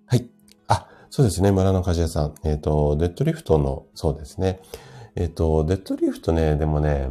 [0.08, 0.30] はい。
[0.68, 2.36] あそうですね、村の鍛冶屋さん。
[2.44, 4.62] えっ、ー、と、デッドリフトの、そうですね。
[5.16, 7.10] えっ、ー、と、デッドリフトね、でもね、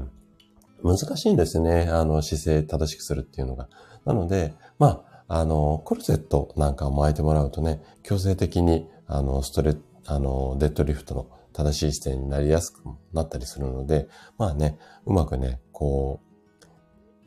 [0.82, 1.88] 難しいんですね。
[1.90, 3.68] あの、姿勢正しくするっていうのが。
[4.04, 16.66] なので、まあ、あの、コルセットなんかを巻いてもらうとね、強制的に、あの、ストレあの、デッドリフトの正しい姿勢になりやすくなったりするので、まあね、うまくね、こう、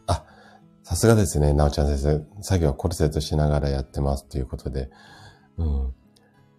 [0.08, 0.24] あ、
[0.84, 2.26] さすがですね、なおちゃん先生。
[2.42, 4.90] 作業はコルセットしながらやってますということで、
[5.58, 5.94] うん。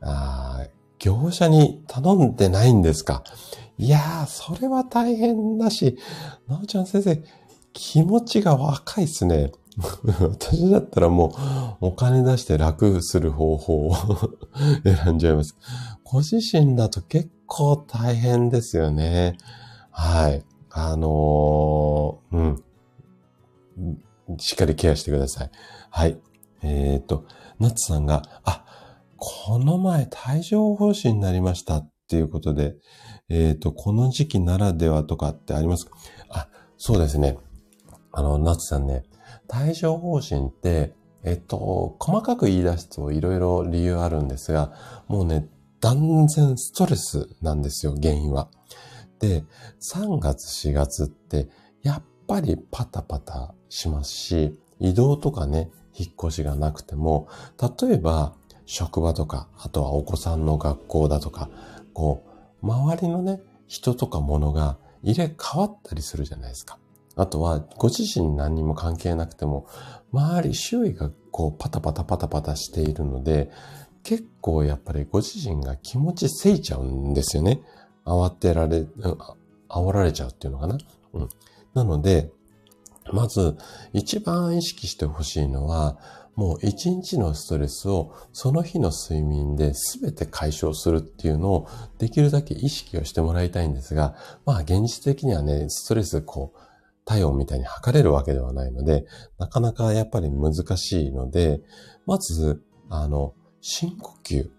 [0.00, 0.66] ああ
[0.98, 3.22] 業者に頼んでないんですか？
[3.78, 5.98] いやー、それは大変だし、
[6.46, 7.22] なおちゃん先生、
[7.72, 9.52] 気持ちが若いっすね。
[10.20, 11.28] 私だったらも
[11.80, 13.94] うお金出して楽する方法を
[14.84, 15.56] 選んじゃいます。
[16.04, 19.36] ご自身だと結構大変ですよね。
[19.90, 20.44] はい。
[20.70, 22.62] あのー、うん。
[24.38, 25.50] しっかりケアしてください。
[25.90, 26.20] はい。
[26.62, 27.24] えっ、ー、と、
[27.58, 28.64] ナツさんが、あ、
[29.16, 32.76] この前帯状疱疹になりましたっていうことで、
[33.28, 35.92] えっ、ー、と、この時期ならではとかってありますか？
[36.30, 37.38] あ、そうですね。
[38.12, 39.04] あの、ナツさんね、
[39.52, 44.72] 帯状疱疹って、えっと、細かく言い出すといろいろ理由あるんですが、
[45.08, 45.48] もうね、
[45.80, 48.48] 断然ストレスなんですよ、原因は。
[49.18, 49.44] で、
[49.80, 51.48] 3月4月って、
[51.82, 57.28] やっぱりパタパタしますし、移動とかね、引っ越しがなくても、
[57.80, 58.34] 例えば、
[58.66, 61.48] 職場とか、あとはお子さんの学校だとか、
[61.94, 62.22] こ
[62.62, 66.78] う、周りのね、人とか物が入れ替わったりするじゃないですか。
[67.18, 69.66] あとは、ご自身何にも関係なくても、
[70.12, 73.50] 周り、周囲がこう、パタパタパタパタしているので、
[74.04, 77.60] 結構やっぱりご自身が気持ちせいちゃうんですよね。
[78.04, 78.86] 慌てられ、
[79.68, 80.78] 煽られちゃうっていうのかな。
[81.14, 81.28] うん。
[81.74, 82.30] なので、
[83.12, 83.56] まず、
[83.92, 85.98] 一番意識してほしいのは、
[86.36, 94.14] もう一日のストレスをその日の睡眠で全て解消するっていうのをできるだけ意識をしてもらいたいんですが、
[94.46, 96.67] まあ現実的にはね、ストレスこう、
[97.08, 99.06] 体温みたいに測れるわけではないので、
[99.38, 101.62] なかなかやっぱり難しいので、
[102.04, 104.50] まず、あの、深呼吸。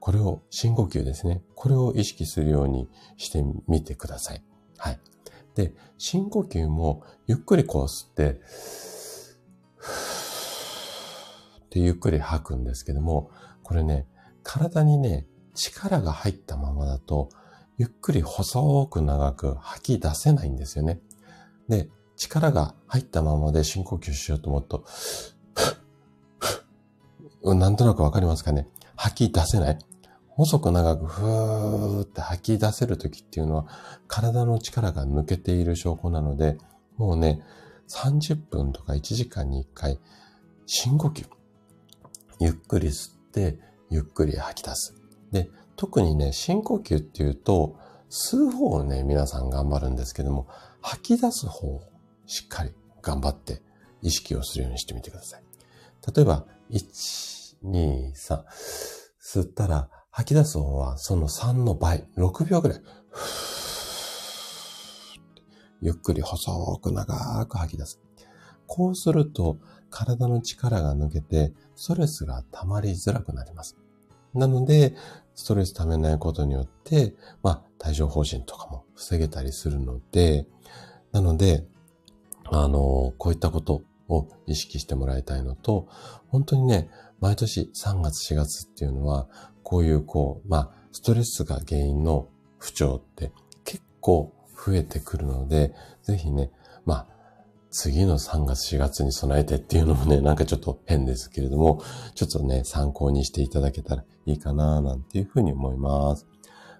[0.00, 1.44] これを、深呼吸ですね。
[1.54, 4.42] これを意識するようにしてみてください。
[4.78, 4.98] はい。
[5.54, 8.40] で、深呼吸もゆっくりこう吸って、
[11.66, 13.30] ってゆっくり吐くんですけども、
[13.62, 14.08] これね、
[14.42, 17.28] 体にね、力が入ったままだと、
[17.78, 21.00] ゆっくり細く長く吐き出せないんですよね。
[21.72, 24.84] で、力が入ったままで深呼吸しようと思うと、
[27.54, 29.78] なんとなくわかりますかね吐き出せない。
[30.28, 33.66] 細く長くふーって吐き出せるときっていうのは
[34.06, 36.58] 体の力が抜けている証拠なので、
[36.98, 37.42] もうね、
[37.88, 39.98] 30分とか1時間に1回
[40.66, 41.26] 深呼吸。
[42.38, 43.58] ゆっくり吸って、
[43.88, 44.94] ゆっくり吐き出す。
[45.32, 47.76] で、特にね、深呼吸っていうと、
[48.10, 50.46] 吸う方をね、皆さん頑張るんですけども、
[50.82, 51.82] 吐き出す方を
[52.26, 53.62] しっかり頑張って
[54.02, 55.42] 意識をするようにしてみてください。
[56.14, 58.44] 例えば、1、2、3、
[59.20, 62.82] 吸ったら吐き出す方はその3の倍、6秒ぐらい。
[65.80, 68.00] ゆっくり細く長く吐き出す。
[68.66, 69.58] こうすると
[69.90, 73.76] 体の力が抜けてストレスが溜まりづらくなります。
[74.34, 74.94] なので、
[75.34, 80.46] ストレス溜めないことによって、まあ、帯状疱疹とかも防げたりするので、
[81.12, 81.66] なので、
[82.44, 85.88] あの、こういったことを意識してもらいたいのと、
[86.28, 86.90] 本当にね、
[87.20, 89.28] 毎年3月4月っていうのは、
[89.62, 93.32] こういうこう、まあ、ストレスが原因の不調って
[93.64, 94.32] 結構
[94.66, 96.50] 増えてくるので、ぜひね、
[96.84, 97.06] まあ、
[97.70, 101.82] 次の3月4月に備えてっていうのもね、なんかちょっと変ですけれども、
[102.14, 106.26] ちょっとね、参考にしていただけたらいいかな、なんていうふうに思います。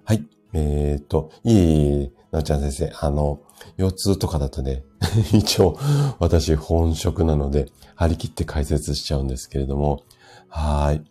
[0.05, 0.27] はい。
[0.53, 3.41] えっ、ー、と、いい、なおちゃん先生、あの、
[3.77, 4.85] 腰痛とかだとね、
[5.33, 5.79] 一応、
[6.19, 10.03] 私本職なので、張り切って解説しちゃうんですけれども、
[10.49, 11.03] はい。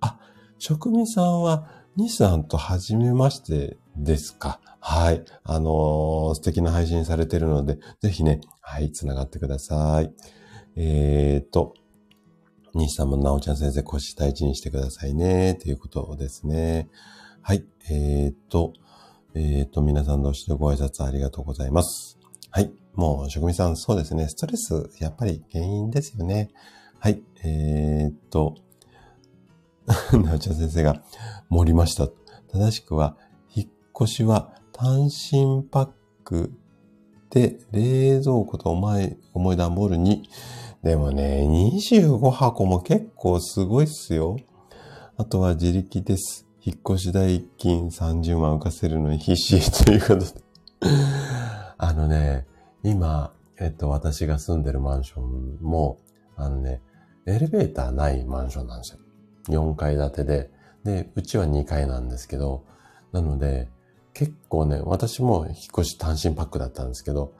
[0.00, 0.18] あ、
[0.58, 4.60] 職人さんは、ニさんと初めましてですか？
[4.80, 5.24] はい。
[5.44, 10.12] あのー、素敵な配信されてるので、ぜひね、はい、繋がってください。
[10.76, 11.74] えーと、
[12.74, 16.88] 西さんもなおちゃん先生腰大事にしてくださいね、ということですね。
[17.42, 17.64] はい。
[17.90, 18.74] えーと、
[19.34, 22.18] えーと、皆さん同士でご挨拶ありがとうございます。
[22.50, 22.70] はい。
[22.94, 24.28] もう、職人さん、そうですね。
[24.28, 26.50] ストレス、やっぱり原因ですよね。
[26.98, 27.22] はい。
[27.42, 28.56] えーと、
[30.22, 31.02] なおちゃん先生が
[31.48, 32.08] 盛りました。
[32.52, 33.16] 正しくは、
[33.54, 33.68] 引っ
[34.02, 35.88] 越しは単身パッ
[36.24, 36.52] ク
[37.30, 40.28] で冷蔵庫と重い、重い段ボールに、
[40.82, 44.36] でもね、25箱も結構すごいっすよ。
[45.16, 46.49] あとは自力です。
[46.62, 50.26] 引っ越し代金30万浮かせるのに必死ということで。
[51.78, 52.46] あのね、
[52.82, 55.98] 今、えっと、私が住んでるマンションも、
[56.36, 56.82] あのね、
[57.26, 58.98] エレベーターないマンションなんですよ。
[59.48, 60.50] 4階建てで。
[60.84, 62.64] で、うちは2階なんですけど、
[63.12, 63.68] なので、
[64.12, 67.32] 結構ね、私も引っ越し単身パックだったんですけど、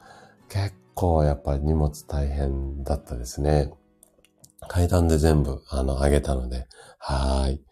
[0.49, 3.71] 結構やっぱ荷物大変だったですね。
[4.67, 7.63] 階段で全部、あの、上げたので、はーい。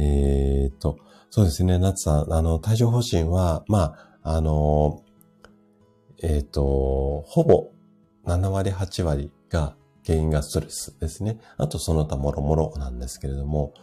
[0.00, 5.02] えー、っと、そうですね、夏さん、あの、帯状疱疹は、まあ、あの、
[6.22, 7.70] えー、っと、ほぼ
[8.24, 9.74] 7割、8割が
[10.06, 11.38] 原因がストレスですね。
[11.56, 13.74] あとその他もろもろなんですけれども、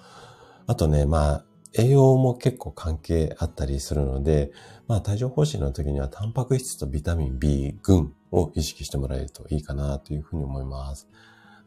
[0.65, 4.51] あとね、まあ、栄養も結構関係あったりするので、
[4.87, 11.07] まあ、帯状疱疹の時にはタンパク質とビタミン B 群を意識してもらえるといいかなというふうに思います。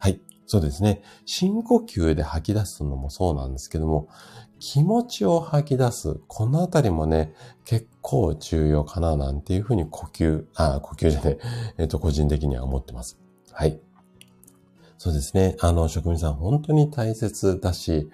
[0.01, 0.19] はい。
[0.47, 1.03] そうですね。
[1.25, 4.09] 深呼吸で吐き出すのもそうなんですけども、
[4.59, 6.19] 気持ちを吐き出す。
[6.27, 7.35] このあたりもね、
[7.65, 11.37] 結構重要かななんていうふうに呼吸、あ、呼吸じゃね
[11.77, 13.19] え、っ、と、個人的には思ってます。
[13.51, 13.79] はい。
[14.97, 15.55] そうですね。
[15.59, 18.09] あの、職人さん本当に大切だし、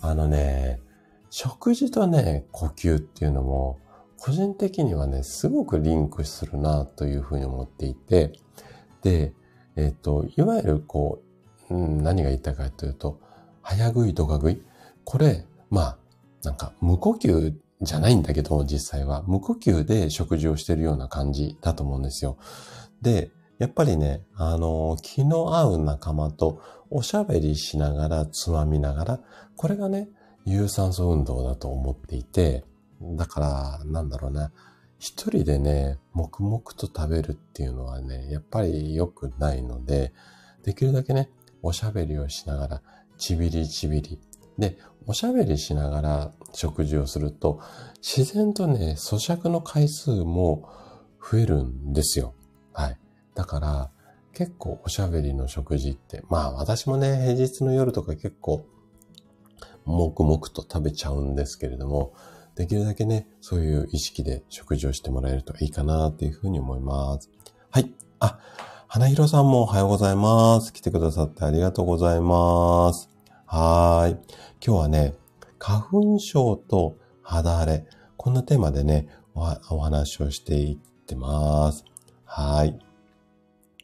[0.00, 0.80] あのね、
[1.28, 3.78] 食事とね、呼吸っていうのも、
[4.16, 8.32] 個人的にはね、すごくリンクするなというふうに思っていて、
[9.02, 9.34] で、
[9.76, 11.25] えっ、と、いわゆるこう、
[11.70, 13.20] うん、何が言いたいかというと、
[13.62, 14.62] 早食い、どか食い。
[15.04, 15.98] これ、まあ、
[16.42, 19.24] なんか無呼吸じゃないんだけど、実際は。
[19.26, 22.38] 無呼吸で食事をしてるような感じだと思うんですよ。
[23.02, 29.20] で、やっぱりね、あの、気の合う仲間とおしゃべりしながら、つまみながら、
[29.56, 30.08] これがね、
[30.44, 32.64] 有酸素運動だと思っていて、
[33.02, 34.52] だから、なんだろうな。
[34.98, 40.12] 一人でね、黙々と食べるっていうのはね、やっぱり良くないので、
[40.62, 41.30] できるだけね、
[41.66, 42.82] おしゃべりをしながら、
[43.18, 44.20] ちびりちびり。
[44.56, 47.60] で、おしゃべりしながら食事をすると、
[48.00, 50.70] 自然とね、咀嚼の回数も
[51.20, 52.34] 増えるんですよ。
[52.72, 52.98] はい。
[53.34, 53.90] だから、
[54.32, 58.64] 結構おしゃべりの食事って、まあ私もね、平日の夜とか結構
[59.86, 62.14] 黙々と食べちゃうんですけれども、
[62.54, 67.28] できるだけね、そういう意識で食事をしてもらえるといいかなっていうふうに思います。
[67.70, 67.92] はい。
[68.20, 68.38] あ、
[68.88, 70.72] 花広さんもおはようございます。
[70.72, 73.10] 来てくださってありがとうございます。
[73.44, 74.12] はい。
[74.64, 75.14] 今日はね、
[75.58, 81.84] 花粉症と肌荒れ、こんなテーマでね、お話をしていってます。
[82.24, 82.78] はい。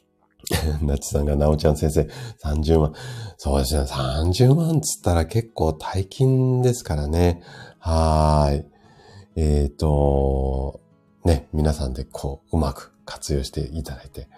[0.82, 2.08] なちさんが、なおちゃん先生、
[2.44, 2.94] 30万。
[3.38, 7.42] そうですね、30万つったら結構大金ですからね。
[7.80, 8.64] はい。
[9.34, 10.80] えっ、ー、と、
[11.24, 14.28] ね、皆さんでこう、うまく活用していただいて。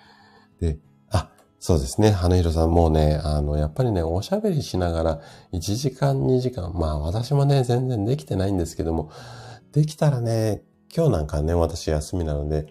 [0.61, 0.79] で、
[1.11, 5.21] あ、そうですね、花広さんもうね、あの、やっぱりね、おしゃべりしながら、
[5.53, 9.11] 1時間、2時間、まあ私もね、全然できてないんですけども、
[9.73, 10.63] できたらね、
[10.95, 12.67] 今日なんかね、私休みなので、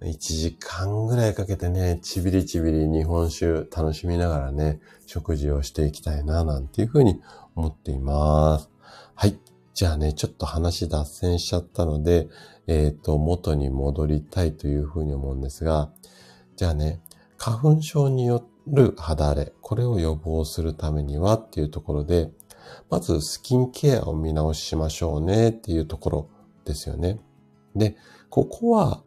[0.00, 7.20] 1時間ぐらいかけてね、ちびりちびり日本酒楽しみながらね、食事をしていきたいな、なんていうふうに
[7.56, 8.70] 思っています。
[9.16, 9.36] はい。
[9.74, 12.28] じゃあね、ちょっと話脱線しちゃったので、
[12.68, 15.90] えっ、ー、と、元に戻りたいというふうに思うんですが、
[16.54, 17.00] じゃあね、
[17.38, 22.30] 花粉症による肌荒れ、これを予防するためにはっていうところで、
[22.90, 26.28] まずスキンケアを見直しましょうねっていうところ
[26.64, 27.18] ですよね。
[27.74, 27.96] で、
[28.28, 29.02] ここは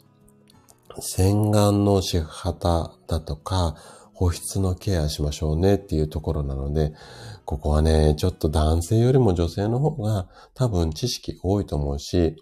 [0.99, 3.75] 洗顔の仕方だとか、
[4.13, 6.93] 保湿のケアしましょうねっていうところなので、
[7.45, 12.35] ここはね、ちょっと男性よりも女性の方が多分知識多いと思うし、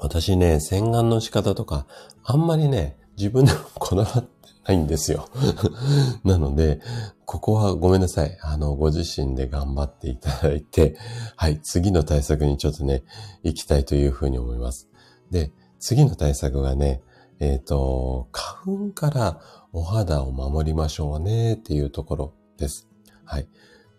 [0.00, 1.86] 私ね、洗顔の仕方とか、
[2.30, 4.28] あんまりね、自分でも こだわって
[4.66, 5.30] ないんですよ。
[6.24, 6.78] なので、
[7.24, 8.36] ここはごめんなさい。
[8.42, 10.98] あの、ご自身で頑張っていただいて、
[11.36, 13.02] はい、次の対策にちょっとね、
[13.42, 14.90] 行きたいというふうに思います。
[15.30, 17.00] で、次の対策がね、
[17.40, 19.40] えっ、ー、と、花粉から
[19.72, 22.88] お肌を守りましょうねっていうところです。
[23.24, 23.48] はい。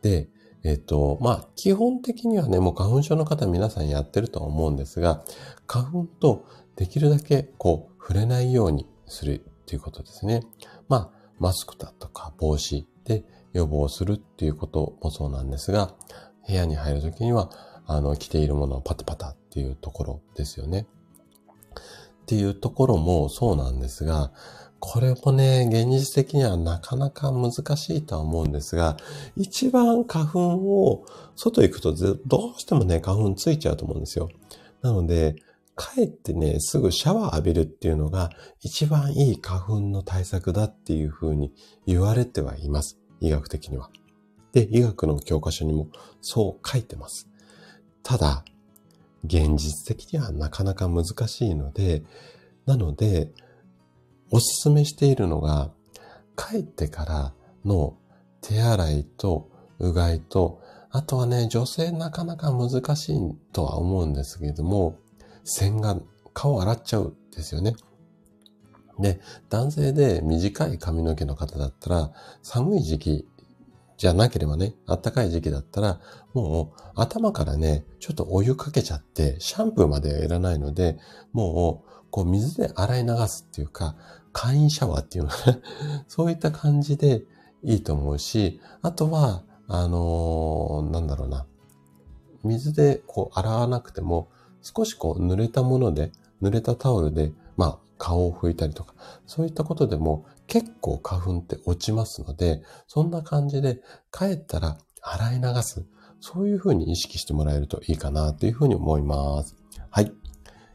[0.03, 0.29] で、
[0.63, 5.23] えっ、ー、と、まあ、基本的にはね、もう花粉症の方皆さんやってると思うんですが、
[5.65, 10.41] 花粉とできるだけこう、触れないようにするっていうことですね。
[10.87, 15.93] まあ、マスクだとか帽子で予防するっていうこともそうなんですが、
[16.47, 17.51] 部屋に入るときには、
[17.85, 20.87] あの、着ているものをパタパタっていうところですよね。
[22.23, 24.31] っていうところもそうなんですが、
[24.79, 28.97] これもね、現実的にはなかなか難しいとは思うんですが、
[29.35, 31.93] 一番花粉を外行くと
[32.25, 34.29] どうしてもね、花粉ついちゃうと思うんですよ。
[34.81, 35.35] なので、
[35.79, 41.53] 帰ってね、すぐシャワー浴びるっていうのが一番いい花粉の対策だっていうふうに
[41.85, 42.99] 言われてはいます。
[43.21, 43.89] 医学的には。
[44.51, 45.87] で、医学の教科書にも
[46.19, 47.29] そう書いてます。
[48.03, 48.43] ただ、
[49.23, 52.03] 現実的にはなかなか難しいので、
[52.65, 53.31] なので、
[54.31, 55.71] おすすめしているのが、
[56.35, 57.97] 帰ってからの
[58.41, 59.49] 手洗いと
[59.79, 60.61] うがいと、
[60.91, 64.97] あとはね、女性なかなか難しいとは思うんですけれども、
[65.49, 67.75] 洗顔、顔洗っちゃうんですよね。
[68.99, 69.19] で、
[69.49, 72.11] 男性で短い髪の毛の方だったら、
[72.43, 73.27] 寒い時期
[73.97, 75.99] じゃなければね、暖かい時期だったら、
[76.33, 80.97] もう頭からね、ちょっとお湯かけちゃって、シャンプーまではいらないので、
[81.33, 83.95] もうこう水で洗い流すっていうか、
[84.31, 85.31] 簡易シャワーっていうの
[86.07, 87.23] そういった感じで
[87.63, 91.45] いいと思うし、あとは、あのー、なんだろうな。
[92.43, 94.29] 水でこう洗わなくても、
[94.75, 96.11] 少しこう濡れたもので、
[96.41, 98.93] 濡れたタオルで、まあ顔を拭いたりとか、
[99.25, 105.85] そういったことでも結構花粉って落ちますので、そんな感じで帰ったら洗い流す。
[106.21, 109.55] そういうふうに意識してもらえるといいかなというふうに思います。
[109.89, 110.11] はい。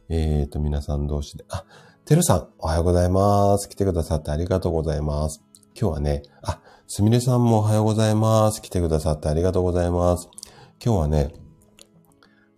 [0.08, 1.64] えーと、皆さん同士で、あ、
[2.04, 3.68] てるさん、おはようございます。
[3.68, 5.40] 来てくださってありがとうございます。
[5.78, 8.62] 今日はね、あ、すみれさんもおはようございます。
[8.62, 10.28] 来てくださってありがとうございます。
[10.84, 11.43] 今日はね、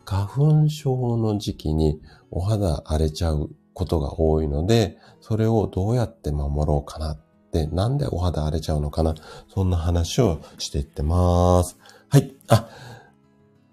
[0.07, 2.01] 花粉症の時期に
[2.31, 7.19] お肌荒れちゃうことが多いので、それをどうやって守ろうかなっ
[7.53, 9.15] て、なんでお肌荒れちゃうのかな、
[9.53, 11.77] そんな話をしていってます。
[12.09, 12.35] はい。
[12.49, 12.69] あ、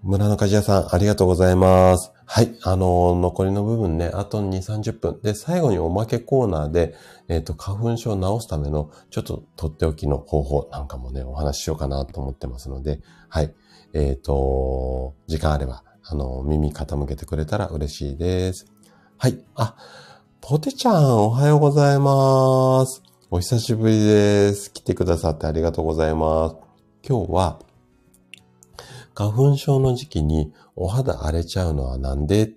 [0.02, 2.12] 村の鍛冶屋さん、ありがとうございます。
[2.26, 2.58] はい。
[2.64, 5.22] あの、残りの部分ね、あと2、30分。
[5.22, 6.96] で、最後におまけコーナーで、
[7.28, 13.54] えっ、ー、と、花粉症を治すための、ちょっととっておきの方法なんかもね、お話ししようかなと思ってますので、はい。
[13.94, 18.66] えっ、ー、と、時間あれば、あの、耳傾けてくれたら嬉しいです。
[19.18, 19.42] はい。
[19.56, 19.76] あ、
[20.42, 23.02] ポテちゃん、おはようございます。
[23.32, 24.74] お久しぶりです。
[24.74, 26.56] 来てくださってありがとうございます。
[27.08, 27.60] 今日は、
[29.16, 32.52] 花粉症の時期にお肌荒れちゃうのはなんで？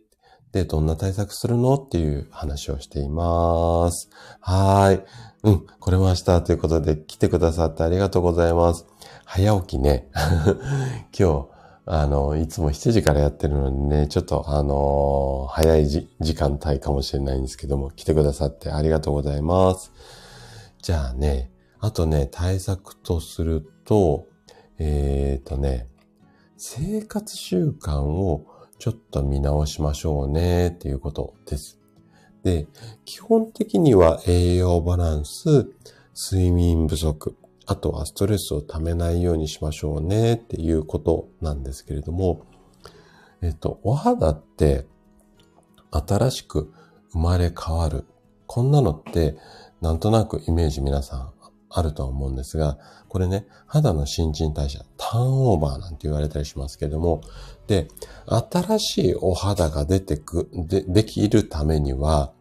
[0.51, 1.74] で、どんな対策するの？
[1.74, 4.11] っていう話をしています。
[4.40, 5.05] はい。
[5.44, 8.86] うん、これましたということで来てくださってありがとうございます。
[9.24, 10.09] 早起きね。
[11.16, 11.55] 今日、
[11.89, 19.93] あの、いつも7時からやってるのにね、ちょっとあの早い時間帯かもしれないんですけども、来てくださってありがとうございます。
[20.82, 24.26] じゃあね、あとね、対策とすると、
[24.78, 25.87] えっ、ー、とね、
[26.57, 28.47] 生活習慣を
[28.80, 31.78] ちょっと見直しましょうねっていうことです。
[32.43, 32.66] で、
[33.05, 35.68] 基本的には栄養バランス、
[36.14, 37.37] 睡眠不足、
[37.67, 42.47] あとはストレスをためないようにしましょうねっていうことなんですけれども、
[43.43, 44.87] えっと、お肌って
[45.91, 46.73] 新しく
[47.12, 48.05] 生まれ変わる。
[48.47, 49.37] こんなのって
[49.81, 51.33] なんとなくイメージ皆さん
[51.69, 57.21] あるとは思うんですが、これね、肌の新陳代謝、ターンオーバーなんて言われたりしますけども、
[57.67, 57.89] で、
[58.27, 62.33] 新しいお肌が出てく、で、できるためには、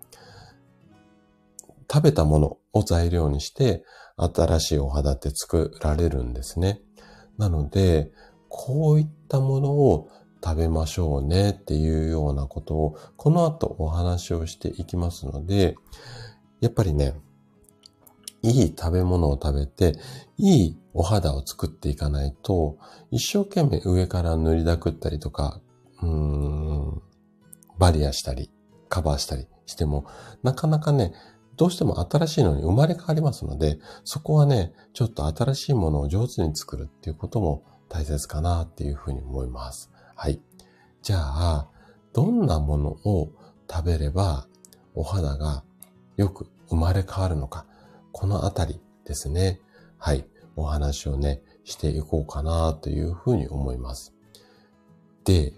[1.91, 3.83] 食べたものを材料にして、
[4.17, 6.81] 新しいお肌って作られるんですね。
[7.37, 8.11] なので、
[8.49, 10.09] こういったものを
[10.43, 15.75] 食べましょうねっていうようなことを、この後お話をしていきますので、
[16.61, 17.15] やっぱりね、
[18.41, 19.99] いい食べ物を食べて、
[20.37, 22.77] いいお肌を作っていかないと、
[23.11, 25.59] 一生懸命上から塗りだくったりとか、
[26.01, 27.01] うーん、
[27.77, 28.51] バリアしたり、
[28.87, 30.05] カバーしたりしても、
[30.43, 31.13] なかなかね、
[31.57, 39.91] どうしても新しいのに生まれ変わりますので、そこはね、ちょっと新しいものを上手に作るっていうことも大切かなっていうふうに思います。
[40.15, 40.41] はい。
[41.01, 41.67] じゃあ、
[42.13, 43.31] どんなものを
[43.69, 44.47] 食べれば
[44.93, 45.63] お肌が
[46.17, 47.65] よく生まれ変わるのか、
[48.11, 49.59] このあたりですね。
[49.97, 50.25] はい。
[50.55, 54.13] お話をね、していこうかなというふうに思います。
[55.25, 55.53] で、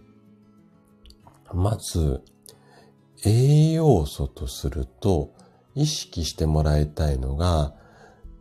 [1.53, 2.21] まず、
[3.23, 5.31] 栄養素とすると、
[5.78, 7.75] 意識してもらいたいのが、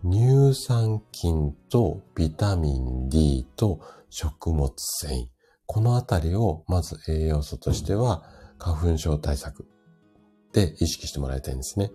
[0.02, 5.26] 乳酸菌とビタミン D と食物繊維。
[5.66, 8.22] このあたりをまず栄養素としては
[8.58, 9.66] 花粉症対策
[10.52, 11.90] で意識してもらいたいんですね。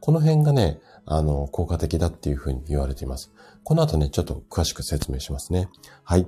[0.00, 3.32] この辺がね、あの、効果的だっていうふうに言われています。
[3.64, 5.68] この後ね、ちょっと詳しく説明しますね。
[6.04, 6.26] はい。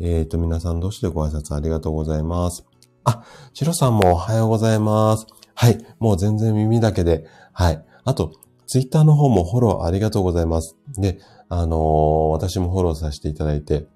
[0.00, 2.64] えーと、皆さんどうしてご挨拶ありがとうございます。
[3.04, 5.26] あ、シロさんもおはようございます。
[5.54, 5.84] はい。
[5.98, 7.84] もう全然耳だけで、はい。
[8.08, 8.32] あと、
[8.66, 10.78] ツイッターの方もフォローありがとうございます。
[10.96, 11.18] で、
[11.50, 13.86] あのー、私もフォローさせていただいて、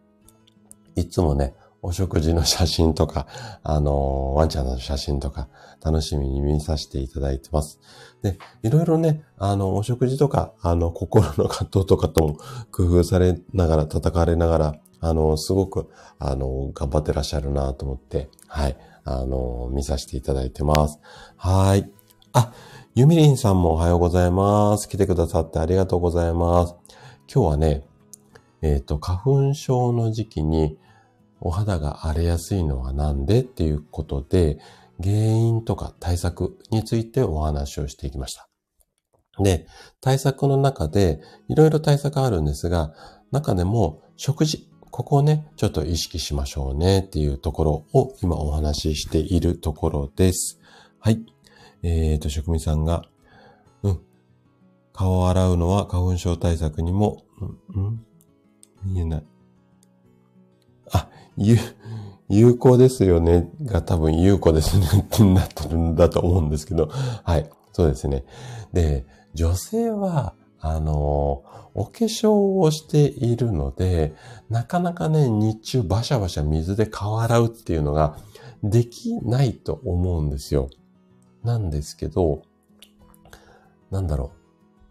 [0.97, 3.27] いつもね、お食事の写真とか、
[3.63, 5.49] あのー、ワンちゃんの写真とか、
[5.83, 7.81] 楽しみに見させていただいてます。
[8.21, 12.37] で、いろいろね、あの、お食事とか、あの、心の葛藤とかとも
[12.71, 15.89] 工夫されながら、戦われながら、あの、すごく、
[16.19, 21.01] あの、頑張ってらっしゃるなと思って、はい、あの、見させていただいてます。
[21.39, 21.91] はい。
[22.35, 22.53] あ、
[22.95, 24.87] ゆみりんさんもおはようございます。
[24.87, 26.75] 来てくださってありがとうございます。
[27.27, 27.85] 今日はね、
[28.61, 30.77] えっ、ー、と、花粉症の時期に
[31.41, 34.59] お肌が荒れやすいのはなんでっていうことで、
[35.03, 38.47] 原因とか対策についてお話をしていきました。
[39.43, 39.67] で、
[40.03, 42.93] 対策の中でいろいろ対策あるんですが、
[43.31, 50.61] 中でも食事、ここをね、ちょっと意識しましょうねっていうところを今お話ししているところです。
[50.99, 51.32] はい。
[51.83, 53.05] えっ、ー、と、職味さんが、
[53.83, 54.01] うん。
[54.93, 57.25] 顔を洗うのは花粉症対策にも、
[57.75, 58.07] うん、うん、
[58.85, 59.25] 見えない。
[60.93, 61.57] あ、有、
[62.29, 68.25] 有効ですよねが多分有効ですねってなってるんだと思うんですけど、はい、そうですね。
[68.73, 69.05] で、
[69.35, 71.43] 女性は、あの、
[71.75, 74.15] お化粧をしているので、
[74.49, 78.17] なかなかね、日中バシャバシャ水で顔洗うっていうのが
[78.63, 80.69] できないと思うんですよ。
[81.45, 82.43] なんですけど、
[83.91, 84.33] なんだろ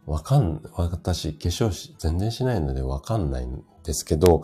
[0.07, 0.11] う。
[0.11, 4.43] わかん、私、化粧し、全然しないのでわかんないんですけど、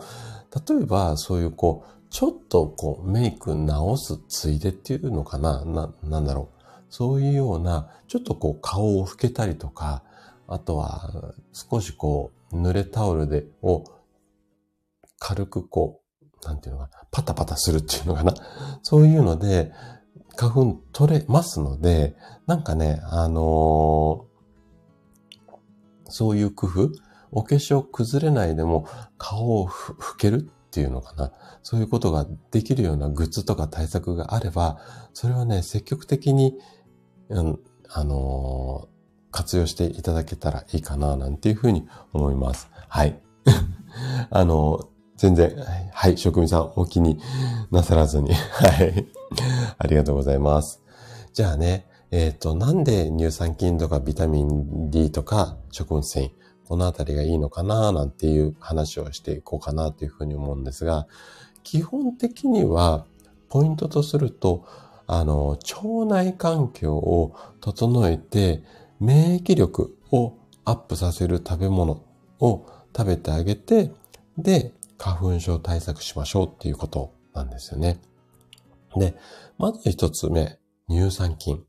[0.68, 5.64] 例えばそういうこう、ちょっとこう、メイク直すついでっていうのかな？
[5.64, 6.62] な、なんだろう。
[6.88, 10.02] そういうような、ちょっとこう、顔を拭けたりとか、
[10.46, 13.84] あとは、少しこう、濡れタオルで、を、
[15.18, 18.32] 軽くこう、なんていうのかな、パタパタするっていうのかな？
[18.82, 19.72] そういうので、
[20.38, 22.14] 花粉取れますので、
[22.46, 26.90] なんかね、あのー、そういう工夫、
[27.32, 28.86] お化粧崩れないでも
[29.18, 31.32] 顔を拭けるっていうのかな。
[31.62, 34.78] そういうことができるようなグッズとか対策があれば、
[35.12, 36.56] それはね、積極的に、
[37.30, 38.98] うん、あのー
[39.30, 42.70] 活用していただけたらいいかな、なんていうふうに思います。
[42.88, 43.20] はい。
[44.30, 44.88] あの、
[45.18, 45.52] 全然、
[45.92, 47.20] はい、職味さんお気に
[47.70, 48.32] なさらずに。
[48.32, 49.06] はい。
[49.76, 50.80] ありがとうございます。
[51.34, 56.30] じゃあね、えっ、ー、と、なんで乳酸菌とかビタミン D とか食物繊維、
[56.66, 61.08] このあたりがいいのかな、なんていう話をしていこうかなというふうに思うんですが、
[61.64, 63.04] 基本的には、
[63.48, 64.64] ポイントとすると、
[65.08, 68.62] あの、腸内環境を整えて、
[69.00, 72.04] 免疫力をアップさせる食べ物
[72.38, 72.66] を
[72.96, 73.90] 食べてあげて、
[74.36, 78.00] で、花粉症対策しましょうっていうことなんですよね。
[78.96, 79.14] で、
[79.58, 81.64] まず一つ目、乳酸菌。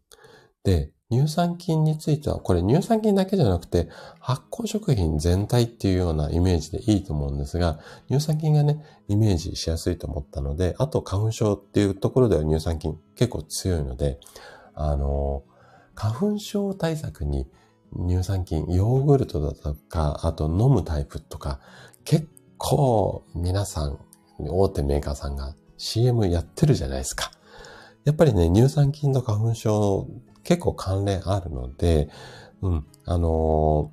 [0.63, 14.19] で、乳酸菌については、これ乳酸菌だけじゃなくて、発酵食品全体っていうようなイメージでいいと思うんですが、乳酸菌がね、イメージしやすいと思ったので、あと花粉症っていうところでは乳酸菌結構強いので、
[14.75, 15.43] あの、
[15.95, 17.47] 花粉症対策に
[18.07, 21.59] 乳酸菌、ヨーグルトだとか、あと飲むタイプとか、
[22.05, 22.27] 結
[22.59, 23.97] 構皆さん、
[24.37, 27.31] 大手メーカーさんが CM やってるじゃないですか。
[28.05, 30.07] やっぱりね、乳酸菌と花粉症
[30.43, 32.09] 結構関連あるので、
[32.61, 33.91] うん、あの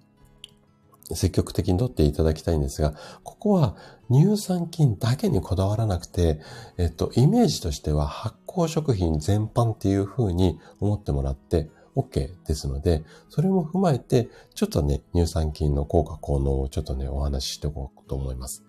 [1.10, 3.76] ー、積極的に取っていただきたいんですが、ここは
[4.10, 6.40] 乳酸菌だけにこだわらなくて、
[6.76, 18.64] えっと、イメージとしては発酵食品全般っていう風に思ってもらって、OK ですので、それも踏まえて、ちょっとね、乳酸菌の効果効能をちょっとね、お話ししておこうと思います。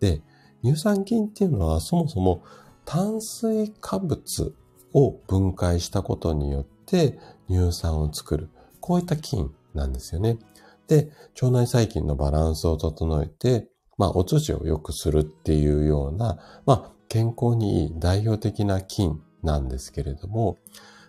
[0.00, 0.22] で、
[0.62, 2.42] 乳酸菌っていうのはそもそも
[2.84, 4.54] 炭水化物
[4.92, 7.18] を分解したことによって
[7.48, 8.48] 乳酸を作る。
[8.80, 10.38] こういった菌なんですよね。
[10.86, 11.10] で、
[11.40, 20.58] 腸内細菌のバランスを整えて、まあ、お通じを良くするっていうような、まあ、健康にいい代表的な菌なんですけれども、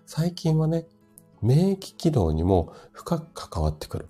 [0.05, 0.87] 最近はね、
[1.41, 4.09] 免疫機能にも深く関わってくる。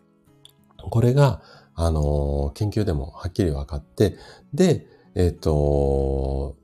[0.78, 1.42] これが、
[1.76, 4.18] あの、研究でもはっきり分かって、
[4.54, 6.56] で、えっ、と、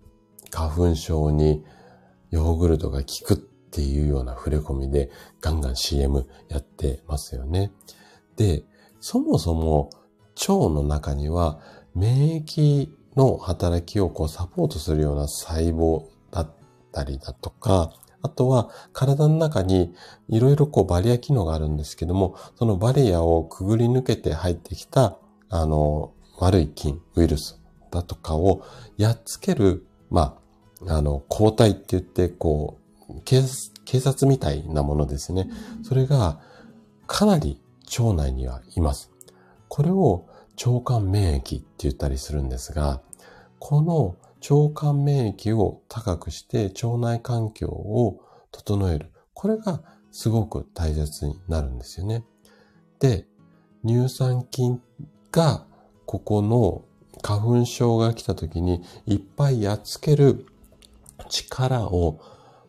[0.52, 1.64] 花粉症に
[2.32, 5.10] ヨーグルトが効くっていうような触れ込みで
[5.40, 7.72] ガンガン CM やってますよね。
[8.36, 8.64] で、
[9.00, 9.90] そもそも
[10.36, 11.60] 腸の中には
[11.96, 16.54] 免疫の働きをこうサポートするような細胞だっ
[16.92, 17.94] たりだとか、
[18.24, 19.94] あとは体の中に
[20.30, 25.18] いろいろこうバリア機能があるんですけども、そのバリアをくぐり抜けて入ってきた、
[25.50, 27.62] あの、悪い菌、ウイルス
[27.92, 28.64] だとかを
[28.98, 30.38] やっつける、ま
[30.88, 32.78] あ、あの、抗体って言って、こ
[33.10, 33.42] う、警
[34.00, 35.50] 察みたいなものですね。
[35.84, 36.40] それが
[37.08, 37.62] かなり
[38.00, 39.12] 腸内にはいます。
[39.68, 40.26] これを
[40.66, 43.02] 腸管免疫って言ったりするんですが、
[43.60, 44.16] この
[44.50, 48.22] 腸管免疫を高くして腸内環境を
[48.52, 49.12] 整える。
[49.34, 49.82] これが
[50.12, 52.26] すごく大切になるんですよね。
[53.00, 53.26] で、
[53.86, 54.82] 乳酸菌
[55.32, 55.66] が
[56.06, 56.84] ここの
[57.22, 60.46] 花粉症が来た時にいっぱいやっつける
[61.30, 62.20] 力を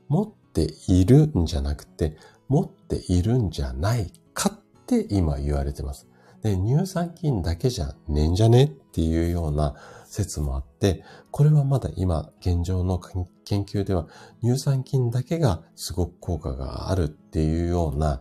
[0.08, 2.16] 持っているんじゃなくて、
[2.48, 6.06] 持っているんじゃないかって今言われてます。
[6.42, 9.74] で、乳酸菌だけじゃねえんじゃねっていうような
[10.06, 13.00] 説もあって、これはまだ今現状の
[13.44, 14.08] 研究では
[14.42, 18.20] 乳酸菌だけがすごく効果があるっていうような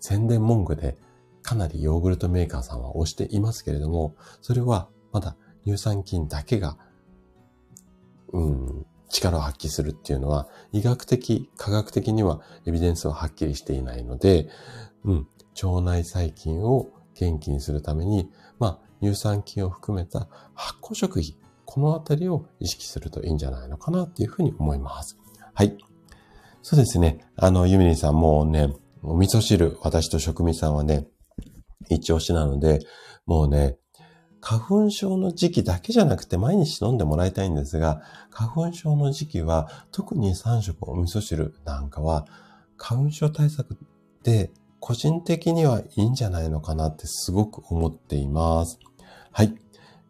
[0.00, 0.96] 宣伝文句で
[1.42, 6.76] かなりヨーグルトメーカーさんは推していますけれども、それはまだ乳酸菌だけが、
[8.32, 14.48] うん、力を発揮するっていうのは、医学的、科学的にはエビデンスははっきりしていないので、
[15.04, 15.28] うん、
[15.62, 25.16] 腸内細菌を元気にするために、まあ、乳酸菌を含めた発酵食品、このあたりを意識するといいんじゃないのかなっていうふうに思います。
[25.54, 25.76] はい。
[26.62, 27.24] そうですね。
[27.36, 31.06] あの、ユミリンさんもうね、お味噌汁、私と食味さんはね、
[31.88, 32.80] 一押しなので、
[33.24, 33.78] もうね、
[34.40, 42.26] 花粉症の時期だけじゃなくて毎日飲んでもらいたいんですが、花粉症の時期は特に3食お味噌汁なんかは
[42.76, 43.76] 花粉症対策
[44.22, 44.52] で
[44.86, 48.78] 個人的にはいいんじゃないのかなってすごく思っています。
[49.32, 49.52] はい。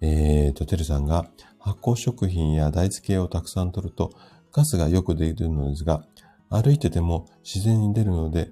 [0.03, 4.13] えーと、てるさんが発酵食品や大豆系をたくさん取ると
[4.53, 6.05] ガスがよく出るのですが、
[6.51, 8.51] 歩いてても自然に出るので、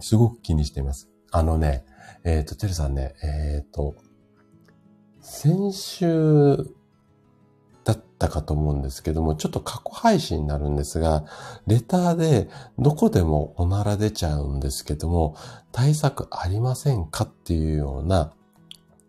[0.00, 1.08] すごく気にしています。
[1.30, 1.86] あのね、
[2.22, 3.94] えっ、ー、と、てるさんね、えっ、ー、と、
[5.22, 6.66] 先週
[7.90, 11.24] だったかと思うんですけども、ちょっと過去配信になるんですが、
[11.66, 15.34] レターでどこでもおなら出ちゃうんですけども、
[15.72, 18.32] 対策ありませんかっていうような、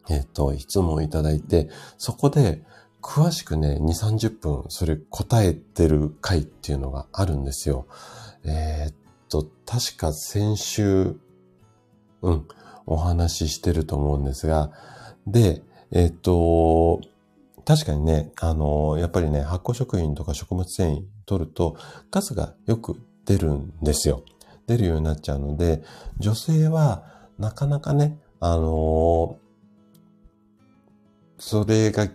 [0.09, 1.69] えっ、と、質問をいただいて、
[1.99, 2.63] そこで
[3.03, 3.85] 詳しくね、2、
[4.17, 7.85] 30分それ答えてる回っていうのがあるんですよ。
[8.43, 8.95] えー、っ
[9.29, 11.15] と、確か先週、
[12.23, 12.47] うん、
[12.87, 14.71] お話ししてると思うんですが、
[15.27, 15.61] で、
[15.91, 17.01] えっと、
[17.71, 21.77] 確かにね、あの、やっぱりね、発酵食品とか食物繊維取ると、
[22.11, 24.25] ガスがよく出るんですよ。
[24.67, 25.81] 出るようになっちゃうので、
[26.19, 27.05] 女性は
[27.39, 29.37] なかなかね、あの、
[31.37, 32.09] それが